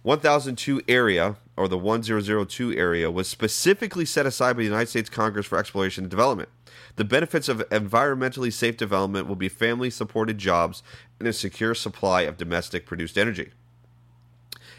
1002 0.01 0.81
area, 0.87 1.37
or 1.55 1.67
the 1.67 1.77
1002 1.77 2.73
area, 2.73 3.11
was 3.11 3.29
specifically 3.29 4.03
set 4.03 4.25
aside 4.25 4.53
by 4.53 4.59
the 4.59 4.63
United 4.65 4.89
States 4.89 5.09
Congress 5.09 5.45
for 5.45 5.59
exploration 5.59 6.03
and 6.03 6.11
development. 6.11 6.49
The 6.95 7.05
benefits 7.05 7.47
of 7.47 7.59
environmentally 7.69 8.51
safe 8.51 8.77
development 8.77 9.27
will 9.27 9.35
be 9.35 9.49
family 9.49 9.91
supported 9.91 10.39
jobs 10.39 10.81
and 11.19 11.27
a 11.27 11.33
secure 11.33 11.75
supply 11.75 12.21
of 12.21 12.35
domestic 12.35 12.87
produced 12.87 13.17
energy. 13.17 13.51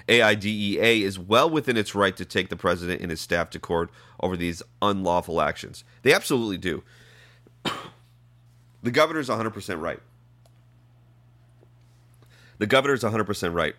AIDEA 0.08 1.02
is 1.02 1.18
well 1.18 1.48
within 1.48 1.76
its 1.76 1.94
right 1.94 2.16
to 2.16 2.24
take 2.24 2.48
the 2.48 2.56
president 2.56 3.00
and 3.00 3.10
his 3.10 3.20
staff 3.20 3.48
to 3.50 3.60
court 3.60 3.90
over 4.20 4.36
these 4.36 4.62
unlawful 4.82 5.40
actions. 5.40 5.84
They 6.02 6.12
absolutely 6.12 6.58
do. 6.58 6.82
The 8.84 8.90
governor 8.90 9.18
is 9.18 9.30
100% 9.30 9.80
right. 9.80 9.98
The 12.58 12.66
governor 12.66 12.94
is 12.94 13.02
100% 13.02 13.54
right. 13.54 13.74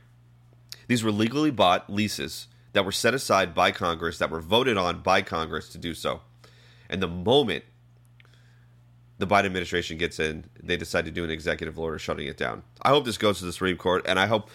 These 0.88 1.04
were 1.04 1.12
legally 1.12 1.52
bought 1.52 1.90
leases 1.90 2.48
that 2.74 2.84
were 2.84 2.92
set 2.92 3.14
aside 3.14 3.54
by 3.54 3.72
Congress, 3.72 4.18
that 4.18 4.32
were 4.32 4.42
voted 4.42 4.78
on 4.78 5.02
by 5.02 5.22
Congress 5.22 5.70
to 5.70 5.78
do 5.78 5.94
so. 5.94 6.22
And 6.90 7.02
the 7.02 7.08
moment 7.08 7.66
the 9.20 9.28
Biden 9.28 9.46
administration 9.46 9.98
gets 9.98 10.20
in, 10.20 10.46
they 10.62 10.76
decide 10.76 11.06
to 11.06 11.12
do 11.12 11.24
an 11.24 11.30
executive 11.30 11.80
order 11.80 12.00
shutting 12.00 12.28
it 12.28 12.36
down. 12.36 12.64
I 12.82 12.90
hope 12.90 13.06
this 13.06 13.18
goes 13.20 13.38
to 13.40 13.46
the 13.46 13.54
Supreme 13.54 13.78
Court, 13.78 14.04
and 14.08 14.20
I 14.20 14.26
hope 14.26 14.50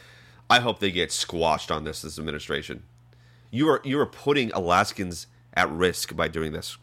I 0.51 0.59
hope 0.59 0.81
they 0.81 0.91
get 0.91 1.13
squashed 1.13 1.71
on 1.71 1.85
this 1.85 2.03
this 2.03 2.19
administration. 2.19 2.83
You 3.53 3.69
are 3.69 3.81
you 3.85 3.99
are 4.01 4.07
putting 4.07 4.51
Alaskans 4.51 5.29
at 5.55 5.71
risk 5.71 6.15
by 6.15 6.27
doing 6.27 6.53
this. 6.53 6.77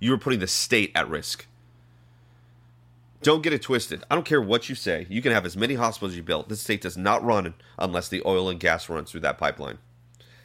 You 0.00 0.14
are 0.14 0.18
putting 0.18 0.40
the 0.40 0.46
state 0.46 0.90
at 0.94 1.08
risk. 1.08 1.46
Don't 3.24 3.42
get 3.42 3.52
it 3.52 3.62
twisted. 3.62 4.04
I 4.10 4.14
don't 4.14 4.26
care 4.26 4.40
what 4.40 4.68
you 4.68 4.74
say. 4.74 5.06
You 5.08 5.22
can 5.22 5.32
have 5.32 5.46
as 5.46 5.56
many 5.56 5.74
hospitals 5.74 6.14
you 6.14 6.22
build. 6.22 6.48
This 6.48 6.60
state 6.60 6.82
does 6.82 6.96
not 6.96 7.24
run 7.24 7.54
unless 7.78 8.08
the 8.08 8.22
oil 8.24 8.48
and 8.48 8.60
gas 8.60 8.88
runs 8.88 9.10
through 9.10 9.20
that 9.22 9.38
pipeline. 9.38 9.78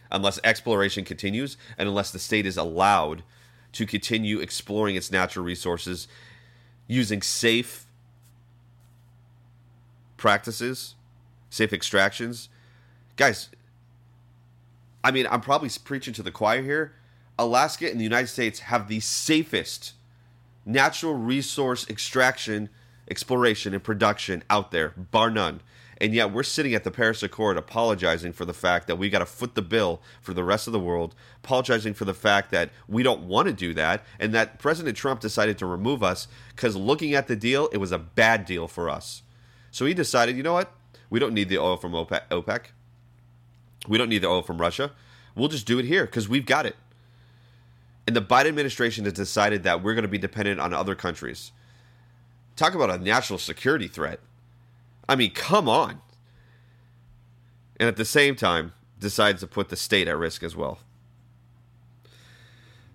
Unless 0.09 0.39
exploration 0.43 1.05
continues 1.05 1.57
and 1.77 1.87
unless 1.87 2.09
the 2.11 2.19
state 2.19 2.45
is 2.45 2.57
allowed 2.57 3.23
to 3.73 3.85
continue 3.85 4.39
exploring 4.39 4.95
its 4.95 5.11
natural 5.11 5.45
resources 5.45 6.07
using 6.87 7.21
safe 7.21 7.85
practices 10.17 10.95
safe 11.49 11.73
extractions. 11.73 12.49
Guys, 13.15 13.49
I 15.03 15.11
mean, 15.11 15.27
I'm 15.29 15.41
probably 15.41 15.69
preaching 15.83 16.13
to 16.13 16.23
the 16.23 16.31
choir 16.31 16.61
here. 16.61 16.93
Alaska 17.37 17.89
and 17.89 17.99
the 17.99 18.03
United 18.03 18.27
States 18.27 18.59
have 18.59 18.87
the 18.87 18.99
safest 18.99 19.93
natural 20.69 21.15
resource 21.15 21.89
extraction, 21.89 22.69
exploration, 23.09 23.73
and 23.73 23.83
production 23.83 24.43
out 24.49 24.71
there, 24.71 24.89
bar 24.89 25.29
none. 25.29 25.61
And 26.01 26.13
yet 26.13 26.31
we're 26.31 26.43
sitting 26.43 26.73
at 26.73 26.85
the 26.85 26.91
Paris 26.91 27.21
Accord 27.23 27.57
apologizing 27.57 28.31
for 28.31 28.45
the 28.45 28.53
fact 28.53 28.87
that 28.87 28.95
we 28.95 29.09
got 29.09 29.19
to 29.19 29.25
foot 29.25 29.55
the 29.55 29.61
bill 29.61 30.01
for 30.21 30.33
the 30.33 30.45
rest 30.45 30.65
of 30.65 30.71
the 30.71 30.79
world, 30.79 31.13
apologizing 31.43 31.93
for 31.93 32.05
the 32.05 32.13
fact 32.13 32.51
that 32.51 32.69
we 32.87 33.03
don't 33.03 33.23
want 33.23 33.47
to 33.47 33.53
do 33.53 33.73
that, 33.73 34.05
and 34.17 34.33
that 34.33 34.59
President 34.59 34.95
Trump 34.95 35.19
decided 35.19 35.57
to 35.57 35.65
remove 35.65 36.01
us 36.01 36.29
because 36.55 36.77
looking 36.77 37.13
at 37.15 37.27
the 37.27 37.35
deal, 37.35 37.67
it 37.73 37.77
was 37.77 37.91
a 37.91 37.99
bad 37.99 38.45
deal 38.45 38.67
for 38.67 38.89
us. 38.89 39.23
So 39.71 39.85
he 39.85 39.93
decided, 39.93 40.37
you 40.37 40.43
know 40.43 40.53
what? 40.53 40.71
We 41.09 41.19
don't 41.19 41.33
need 41.33 41.49
the 41.49 41.57
oil 41.57 41.75
from 41.75 41.91
OPEC. 41.91 42.65
We 43.87 43.97
don't 43.97 44.09
need 44.09 44.21
the 44.21 44.29
oil 44.29 44.41
from 44.41 44.61
Russia. 44.61 44.91
We'll 45.35 45.49
just 45.49 45.65
do 45.65 45.79
it 45.79 45.85
here 45.85 46.05
because 46.05 46.29
we've 46.29 46.45
got 46.45 46.65
it. 46.65 46.75
And 48.09 48.15
the 48.15 48.23
Biden 48.23 48.47
administration 48.47 49.03
has 49.03 49.13
decided 49.13 49.61
that 49.61 49.83
we're 49.83 49.93
going 49.93 50.01
to 50.01 50.07
be 50.07 50.17
dependent 50.17 50.59
on 50.59 50.73
other 50.73 50.95
countries. 50.95 51.51
Talk 52.55 52.73
about 52.73 52.89
a 52.89 52.97
national 52.97 53.37
security 53.37 53.87
threat. 53.87 54.19
I 55.07 55.15
mean, 55.15 55.29
come 55.29 55.69
on. 55.69 56.01
And 57.79 57.87
at 57.87 57.97
the 57.97 58.05
same 58.05 58.35
time, 58.35 58.73
decides 58.99 59.41
to 59.41 59.47
put 59.47 59.69
the 59.69 59.75
state 59.75 60.07
at 60.07 60.17
risk 60.17 60.41
as 60.41 60.55
well. 60.55 60.79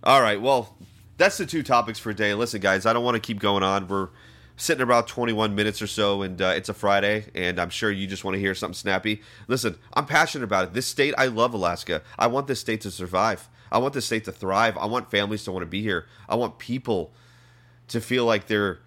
All 0.03 0.21
right, 0.21 0.43
well, 0.43 0.77
that's 1.17 1.39
the 1.39 1.47
two 1.47 1.63
topics 1.63 2.01
for 2.01 2.13
today. 2.13 2.35
Listen, 2.35 2.61
guys, 2.61 2.85
I 2.85 2.93
don't 2.93 3.05
want 3.05 3.15
to 3.15 3.21
keep 3.21 3.39
going 3.39 3.63
on. 3.63 3.87
We're 3.87 4.09
sitting 4.57 4.83
about 4.83 5.07
21 5.07 5.55
minutes 5.55 5.81
or 5.81 5.87
so, 5.87 6.23
and 6.23 6.43
uh, 6.43 6.55
it's 6.57 6.69
a 6.69 6.75
Friday, 6.75 7.27
and 7.37 7.61
I'm 7.61 7.71
sure 7.71 7.93
you 7.93 8.09
just 8.09 8.25
want 8.25 8.35
to 8.35 8.41
hear 8.41 8.57
something 8.57 8.75
snappy. 8.75 9.23
Listen, 9.47 9.77
I'm 9.93 10.07
passionate 10.07 10.43
about 10.43 10.65
it. 10.65 10.75
This 10.75 10.87
state, 10.87 11.15
I 11.17 11.27
love 11.27 11.55
Alaska. 11.55 12.03
I 12.19 12.27
want 12.27 12.49
this 12.49 12.59
state 12.59 12.81
to 12.81 12.91
survive. 12.91 13.49
I 13.75 13.79
want 13.79 13.93
the 13.93 14.01
state 14.01 14.25
to 14.27 14.33
thrive. 14.33 14.79
I 14.79 14.87
want 14.87 15.11
families 15.11 15.43
to 15.45 15.53
want 15.53 15.65
to 15.65 15.67
be 15.67 15.83
here. 15.83 16.07
I 16.29 16.37
want 16.37 16.59
people 16.59 17.13
to 17.89 18.01
feel 18.01 18.25
like 18.25 18.47
they're 18.47 18.79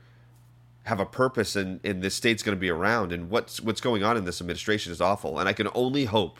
have 0.85 1.01
a 1.01 1.05
purpose 1.05 1.57
and, 1.57 1.81
and 1.83 2.01
this 2.01 2.15
state's 2.15 2.41
going 2.41 2.55
to 2.55 2.59
be 2.59 2.69
around. 2.69 3.11
And 3.11 3.29
what's 3.29 3.59
what's 3.59 3.81
going 3.81 4.05
on 4.05 4.15
in 4.15 4.23
this 4.23 4.39
administration 4.39 4.93
is 4.93 5.01
awful. 5.01 5.39
And 5.39 5.49
I 5.49 5.51
can 5.51 5.67
only 5.75 6.05
hope 6.05 6.39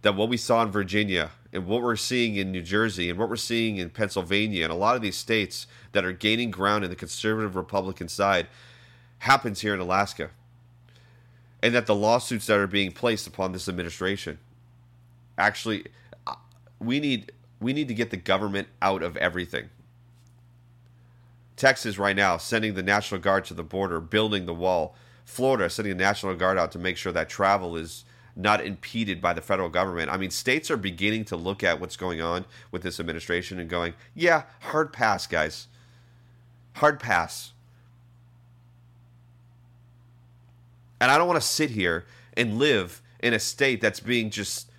that 0.00 0.16
what 0.16 0.30
we 0.30 0.38
saw 0.38 0.62
in 0.62 0.70
Virginia 0.70 1.30
and 1.52 1.66
what 1.66 1.82
we're 1.82 1.94
seeing 1.94 2.36
in 2.36 2.50
New 2.50 2.62
Jersey 2.62 3.10
and 3.10 3.18
what 3.18 3.28
we're 3.28 3.36
seeing 3.36 3.76
in 3.76 3.90
Pennsylvania 3.90 4.64
and 4.64 4.72
a 4.72 4.76
lot 4.76 4.96
of 4.96 5.02
these 5.02 5.16
states 5.18 5.66
that 5.92 6.06
are 6.06 6.12
gaining 6.12 6.50
ground 6.50 6.84
in 6.84 6.90
the 6.90 6.96
conservative 6.96 7.54
Republican 7.54 8.08
side 8.08 8.46
happens 9.18 9.60
here 9.60 9.74
in 9.74 9.80
Alaska. 9.80 10.30
And 11.62 11.74
that 11.74 11.84
the 11.84 11.94
lawsuits 11.94 12.46
that 12.46 12.58
are 12.58 12.66
being 12.66 12.92
placed 12.92 13.26
upon 13.26 13.52
this 13.52 13.68
administration 13.68 14.38
actually 15.36 15.84
uh, 16.26 16.34
we 16.80 16.98
need 16.98 17.30
we 17.62 17.72
need 17.72 17.88
to 17.88 17.94
get 17.94 18.10
the 18.10 18.16
government 18.16 18.68
out 18.80 19.02
of 19.02 19.16
everything. 19.16 19.70
Texas 21.56 21.98
right 21.98 22.16
now 22.16 22.36
sending 22.36 22.74
the 22.74 22.82
National 22.82 23.20
Guard 23.20 23.44
to 23.46 23.54
the 23.54 23.62
border, 23.62 24.00
building 24.00 24.46
the 24.46 24.54
wall. 24.54 24.96
Florida 25.24 25.70
sending 25.70 25.96
the 25.96 26.02
National 26.02 26.34
Guard 26.34 26.58
out 26.58 26.72
to 26.72 26.78
make 26.78 26.96
sure 26.96 27.12
that 27.12 27.28
travel 27.28 27.76
is 27.76 28.04
not 28.34 28.64
impeded 28.64 29.20
by 29.20 29.32
the 29.32 29.42
federal 29.42 29.68
government. 29.68 30.10
I 30.10 30.16
mean, 30.16 30.30
states 30.30 30.70
are 30.70 30.76
beginning 30.76 31.24
to 31.26 31.36
look 31.36 31.62
at 31.62 31.80
what's 31.80 31.96
going 31.96 32.20
on 32.20 32.46
with 32.70 32.82
this 32.82 32.98
administration 32.98 33.58
and 33.58 33.68
going, 33.68 33.94
yeah, 34.14 34.44
hard 34.60 34.92
pass, 34.92 35.26
guys. 35.26 35.68
Hard 36.76 36.98
pass. 36.98 37.52
And 41.00 41.10
I 41.10 41.18
don't 41.18 41.28
want 41.28 41.40
to 41.40 41.46
sit 41.46 41.70
here 41.70 42.06
and 42.36 42.58
live 42.58 43.02
in 43.20 43.34
a 43.34 43.38
state 43.38 43.80
that's 43.80 44.00
being 44.00 44.30
just 44.30 44.70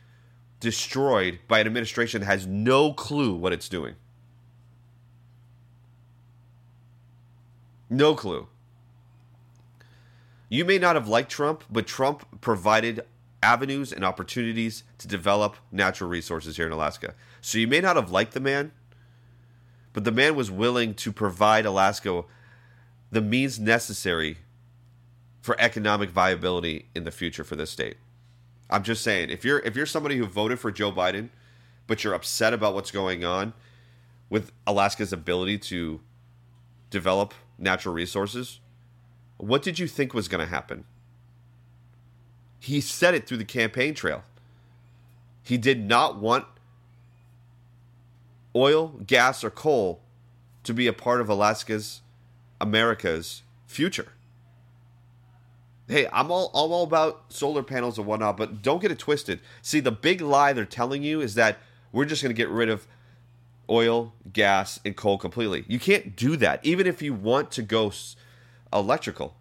destroyed 0.63 1.39
by 1.49 1.59
an 1.59 1.67
administration 1.67 2.21
that 2.21 2.25
has 2.25 2.47
no 2.47 2.93
clue 2.93 3.35
what 3.35 3.51
it's 3.51 3.67
doing. 3.67 3.95
No 7.89 8.15
clue. 8.15 8.47
You 10.47 10.63
may 10.63 10.77
not 10.77 10.95
have 10.95 11.09
liked 11.09 11.29
Trump, 11.29 11.65
but 11.69 11.85
Trump 11.85 12.39
provided 12.39 13.05
avenues 13.41 13.91
and 13.91 14.05
opportunities 14.05 14.85
to 14.99 15.07
develop 15.07 15.57
natural 15.69 16.09
resources 16.09 16.55
here 16.55 16.65
in 16.65 16.71
Alaska. 16.71 17.13
So 17.41 17.57
you 17.57 17.67
may 17.67 17.81
not 17.81 17.97
have 17.97 18.09
liked 18.09 18.33
the 18.33 18.39
man, 18.39 18.71
but 19.91 20.05
the 20.05 20.11
man 20.11 20.33
was 20.33 20.49
willing 20.49 20.93
to 20.95 21.11
provide 21.11 21.65
Alaska 21.65 22.23
the 23.11 23.21
means 23.21 23.59
necessary 23.59 24.37
for 25.41 25.59
economic 25.59 26.09
viability 26.09 26.87
in 26.95 27.03
the 27.03 27.11
future 27.11 27.43
for 27.43 27.57
this 27.57 27.69
state. 27.69 27.97
I'm 28.69 28.83
just 28.83 29.03
saying, 29.03 29.29
if 29.29 29.45
you're 29.45 29.59
if 29.59 29.75
you're 29.75 29.85
somebody 29.85 30.17
who 30.17 30.25
voted 30.25 30.59
for 30.59 30.71
Joe 30.71 30.91
Biden, 30.91 31.29
but 31.87 32.03
you're 32.03 32.13
upset 32.13 32.53
about 32.53 32.73
what's 32.73 32.91
going 32.91 33.23
on 33.23 33.53
with 34.29 34.51
Alaska's 34.65 35.13
ability 35.13 35.57
to 35.59 36.01
develop 36.89 37.33
natural 37.57 37.93
resources, 37.93 38.59
what 39.37 39.61
did 39.61 39.79
you 39.79 39.87
think 39.87 40.13
was 40.13 40.27
going 40.27 40.43
to 40.43 40.49
happen? 40.49 40.85
He 42.59 42.81
said 42.81 43.13
it 43.13 43.27
through 43.27 43.37
the 43.37 43.45
campaign 43.45 43.93
trail. 43.93 44.23
He 45.43 45.57
did 45.57 45.85
not 45.85 46.17
want 46.17 46.45
oil, 48.55 48.99
gas, 49.05 49.43
or 49.43 49.49
coal 49.49 50.01
to 50.63 50.73
be 50.73 50.87
a 50.87 50.93
part 50.93 51.19
of 51.19 51.27
Alaska's, 51.27 52.01
America's 52.61 53.43
future. 53.67 54.13
Hey, 55.87 56.07
I'm 56.13 56.31
all 56.31 56.49
I'm 56.53 56.71
all 56.71 56.83
about 56.83 57.25
solar 57.29 57.63
panels 57.63 57.97
and 57.97 58.07
whatnot, 58.07 58.37
but 58.37 58.61
don't 58.61 58.81
get 58.81 58.91
it 58.91 58.99
twisted. 58.99 59.41
See, 59.61 59.79
the 59.79 59.91
big 59.91 60.21
lie 60.21 60.53
they're 60.53 60.65
telling 60.65 61.03
you 61.03 61.19
is 61.19 61.35
that 61.35 61.57
we're 61.91 62.05
just 62.05 62.23
going 62.23 62.33
to 62.33 62.37
get 62.37 62.49
rid 62.49 62.69
of 62.69 62.87
oil, 63.69 64.13
gas, 64.31 64.79
and 64.85 64.95
coal 64.95 65.17
completely. 65.17 65.65
You 65.67 65.79
can't 65.79 66.15
do 66.15 66.37
that, 66.37 66.63
even 66.65 66.87
if 66.87 67.01
you 67.01 67.13
want 67.13 67.51
to 67.51 67.61
go 67.61 67.91
electrical. 68.71 69.35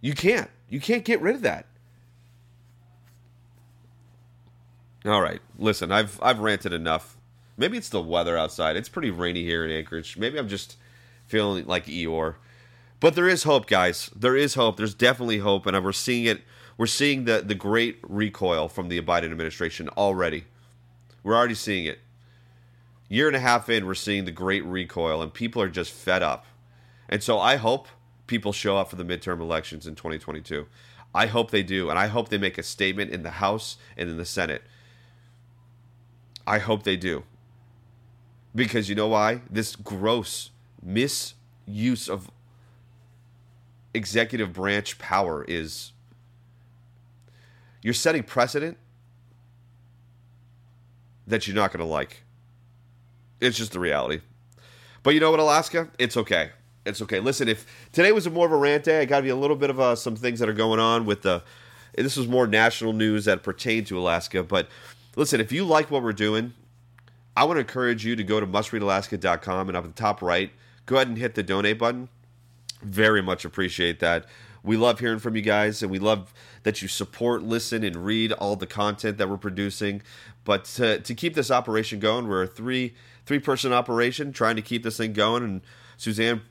You 0.00 0.14
can't. 0.14 0.50
You 0.68 0.80
can't 0.80 1.04
get 1.04 1.20
rid 1.20 1.34
of 1.34 1.42
that. 1.42 1.66
All 5.04 5.20
right, 5.20 5.40
listen, 5.58 5.90
I've 5.90 6.20
I've 6.22 6.38
ranted 6.38 6.72
enough. 6.72 7.16
Maybe 7.56 7.76
it's 7.76 7.88
the 7.88 8.00
weather 8.00 8.38
outside. 8.38 8.76
It's 8.76 8.88
pretty 8.88 9.10
rainy 9.10 9.42
here 9.42 9.64
in 9.64 9.70
Anchorage. 9.70 10.16
Maybe 10.16 10.38
I'm 10.38 10.48
just 10.48 10.76
feeling 11.26 11.66
like 11.66 11.86
Eeyore. 11.86 12.36
But 13.02 13.16
there 13.16 13.28
is 13.28 13.42
hope, 13.42 13.66
guys. 13.66 14.10
There 14.14 14.36
is 14.36 14.54
hope. 14.54 14.76
There's 14.76 14.94
definitely 14.94 15.38
hope, 15.38 15.66
and 15.66 15.84
we're 15.84 15.90
seeing 15.90 16.24
it. 16.24 16.42
We're 16.78 16.86
seeing 16.86 17.24
the 17.24 17.42
the 17.44 17.56
great 17.56 17.98
recoil 18.00 18.68
from 18.68 18.88
the 18.88 19.02
Biden 19.02 19.32
administration 19.32 19.88
already. 19.88 20.44
We're 21.24 21.34
already 21.34 21.56
seeing 21.56 21.84
it. 21.84 21.98
Year 23.08 23.26
and 23.26 23.34
a 23.34 23.40
half 23.40 23.68
in, 23.68 23.86
we're 23.86 23.94
seeing 23.94 24.24
the 24.24 24.30
great 24.30 24.64
recoil, 24.64 25.20
and 25.20 25.34
people 25.34 25.60
are 25.60 25.68
just 25.68 25.90
fed 25.90 26.22
up. 26.22 26.46
And 27.08 27.24
so 27.24 27.40
I 27.40 27.56
hope 27.56 27.88
people 28.28 28.52
show 28.52 28.76
up 28.76 28.88
for 28.88 28.94
the 28.94 29.04
midterm 29.04 29.40
elections 29.40 29.84
in 29.84 29.96
2022. 29.96 30.66
I 31.12 31.26
hope 31.26 31.50
they 31.50 31.64
do, 31.64 31.90
and 31.90 31.98
I 31.98 32.06
hope 32.06 32.28
they 32.28 32.38
make 32.38 32.56
a 32.56 32.62
statement 32.62 33.10
in 33.10 33.24
the 33.24 33.30
House 33.30 33.78
and 33.96 34.08
in 34.10 34.16
the 34.16 34.24
Senate. 34.24 34.62
I 36.46 36.58
hope 36.58 36.84
they 36.84 36.96
do. 36.96 37.24
Because 38.54 38.88
you 38.88 38.94
know 38.94 39.08
why? 39.08 39.40
This 39.50 39.74
gross 39.74 40.50
misuse 40.80 42.08
of 42.08 42.30
executive 43.94 44.52
branch 44.52 44.98
power 44.98 45.44
is 45.46 45.92
you're 47.82 47.94
setting 47.94 48.22
precedent 48.22 48.78
that 51.26 51.46
you're 51.46 51.56
not 51.56 51.72
going 51.72 51.84
to 51.84 51.90
like. 51.90 52.22
It's 53.40 53.56
just 53.56 53.72
the 53.72 53.80
reality. 53.80 54.20
But 55.02 55.14
you 55.14 55.20
know 55.20 55.30
what, 55.30 55.40
Alaska? 55.40 55.88
It's 55.98 56.16
okay. 56.16 56.50
It's 56.84 57.02
okay. 57.02 57.20
Listen, 57.20 57.48
if 57.48 57.66
today 57.92 58.12
was 58.12 58.28
more 58.28 58.46
of 58.46 58.52
a 58.52 58.56
rant 58.56 58.84
day, 58.84 59.00
I 59.00 59.04
got 59.04 59.18
to 59.18 59.22
be 59.22 59.28
a 59.28 59.36
little 59.36 59.56
bit 59.56 59.70
of 59.70 59.80
uh, 59.80 59.94
some 59.96 60.16
things 60.16 60.38
that 60.40 60.48
are 60.48 60.54
going 60.54 60.80
on 60.80 61.04
with 61.04 61.22
the. 61.22 61.42
This 61.94 62.16
was 62.16 62.26
more 62.26 62.46
national 62.46 62.94
news 62.94 63.26
that 63.26 63.42
pertain 63.42 63.84
to 63.84 63.98
Alaska. 63.98 64.42
But 64.42 64.68
listen, 65.14 65.40
if 65.40 65.52
you 65.52 65.64
like 65.64 65.90
what 65.90 66.02
we're 66.02 66.14
doing, 66.14 66.54
I 67.36 67.44
want 67.44 67.56
to 67.56 67.60
encourage 67.60 68.04
you 68.04 68.16
to 68.16 68.24
go 68.24 68.40
to 68.40 68.46
mustreadalaska.com 68.46 69.68
and 69.68 69.76
up 69.76 69.84
at 69.84 69.94
the 69.94 70.00
top 70.00 70.22
right, 70.22 70.50
go 70.86 70.96
ahead 70.96 71.08
and 71.08 71.18
hit 71.18 71.34
the 71.34 71.42
donate 71.42 71.78
button. 71.78 72.08
Very 72.82 73.22
much 73.22 73.44
appreciate 73.44 74.00
that. 74.00 74.26
We 74.64 74.76
love 74.76 75.00
hearing 75.00 75.18
from 75.18 75.34
you 75.34 75.42
guys, 75.42 75.82
and 75.82 75.90
we 75.90 75.98
love 75.98 76.32
that 76.62 76.82
you 76.82 76.88
support, 76.88 77.42
listen, 77.42 77.82
and 77.82 77.96
read 77.96 78.32
all 78.32 78.54
the 78.54 78.66
content 78.66 79.18
that 79.18 79.28
we're 79.28 79.36
producing. 79.36 80.02
But 80.44 80.64
to, 80.76 81.00
to 81.00 81.14
keep 81.14 81.34
this 81.34 81.50
operation 81.50 81.98
going, 81.98 82.28
we're 82.28 82.44
a 82.44 82.46
three 82.46 82.94
three 83.24 83.38
person 83.38 83.72
operation 83.72 84.32
trying 84.32 84.56
to 84.56 84.62
keep 84.62 84.82
this 84.82 84.96
thing 84.96 85.12
going. 85.12 85.42
And 85.42 85.60
Suzanne 85.96 86.42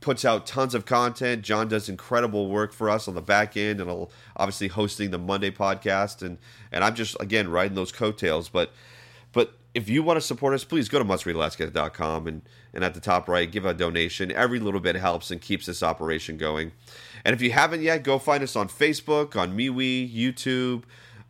puts 0.00 0.24
out 0.24 0.46
tons 0.46 0.74
of 0.74 0.84
content. 0.84 1.42
John 1.42 1.68
does 1.68 1.88
incredible 1.88 2.48
work 2.48 2.72
for 2.74 2.90
us 2.90 3.08
on 3.08 3.14
the 3.14 3.22
back 3.22 3.56
end, 3.56 3.80
and 3.80 4.08
obviously 4.36 4.68
hosting 4.68 5.10
the 5.10 5.18
Monday 5.18 5.50
podcast. 5.50 6.22
And 6.22 6.38
and 6.70 6.84
I'm 6.84 6.94
just 6.94 7.16
again 7.20 7.48
riding 7.48 7.74
those 7.74 7.92
coattails. 7.92 8.48
But 8.48 8.72
but 9.32 9.54
if 9.74 9.88
you 9.88 10.02
want 10.02 10.16
to 10.16 10.20
support 10.20 10.54
us, 10.54 10.64
please 10.64 10.88
go 10.88 10.98
to 10.98 11.04
mustreadalaska.com 11.04 12.26
and, 12.28 12.42
and 12.72 12.84
at 12.84 12.94
the 12.94 13.00
top 13.00 13.28
right, 13.28 13.50
give 13.50 13.66
a 13.66 13.74
donation. 13.74 14.30
Every 14.30 14.60
little 14.60 14.80
bit 14.80 14.94
helps 14.94 15.30
and 15.30 15.40
keeps 15.40 15.66
this 15.66 15.82
operation 15.82 16.36
going. 16.36 16.72
And 17.24 17.34
if 17.34 17.42
you 17.42 17.50
haven't 17.50 17.82
yet, 17.82 18.04
go 18.04 18.18
find 18.18 18.42
us 18.42 18.54
on 18.54 18.68
Facebook, 18.68 19.36
on 19.36 19.56
MeWe, 19.56 20.14
YouTube, 20.14 20.84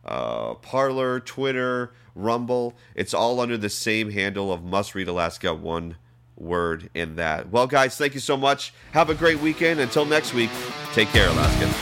uh, 0.05 0.53
Parler, 0.55 1.19
Twitter, 1.19 1.91
Rumble. 2.13 2.75
It's 2.93 3.13
all 3.13 3.39
under 3.39 3.57
the 3.57 3.69
same 3.69 4.11
handle 4.11 4.53
of 4.53 4.63
Must 4.63 4.93
Read 4.95 5.07
Alaska, 5.07 5.53
one 5.53 5.97
word 6.37 6.89
in 6.93 7.15
that. 7.15 7.49
Well, 7.49 7.67
guys, 7.67 7.97
thank 7.97 8.13
you 8.13 8.19
so 8.19 8.37
much. 8.37 8.73
Have 8.91 9.09
a 9.09 9.15
great 9.15 9.39
weekend. 9.39 9.79
Until 9.79 10.05
next 10.05 10.33
week, 10.33 10.51
take 10.93 11.09
care, 11.09 11.27
Alaska. 11.29 11.74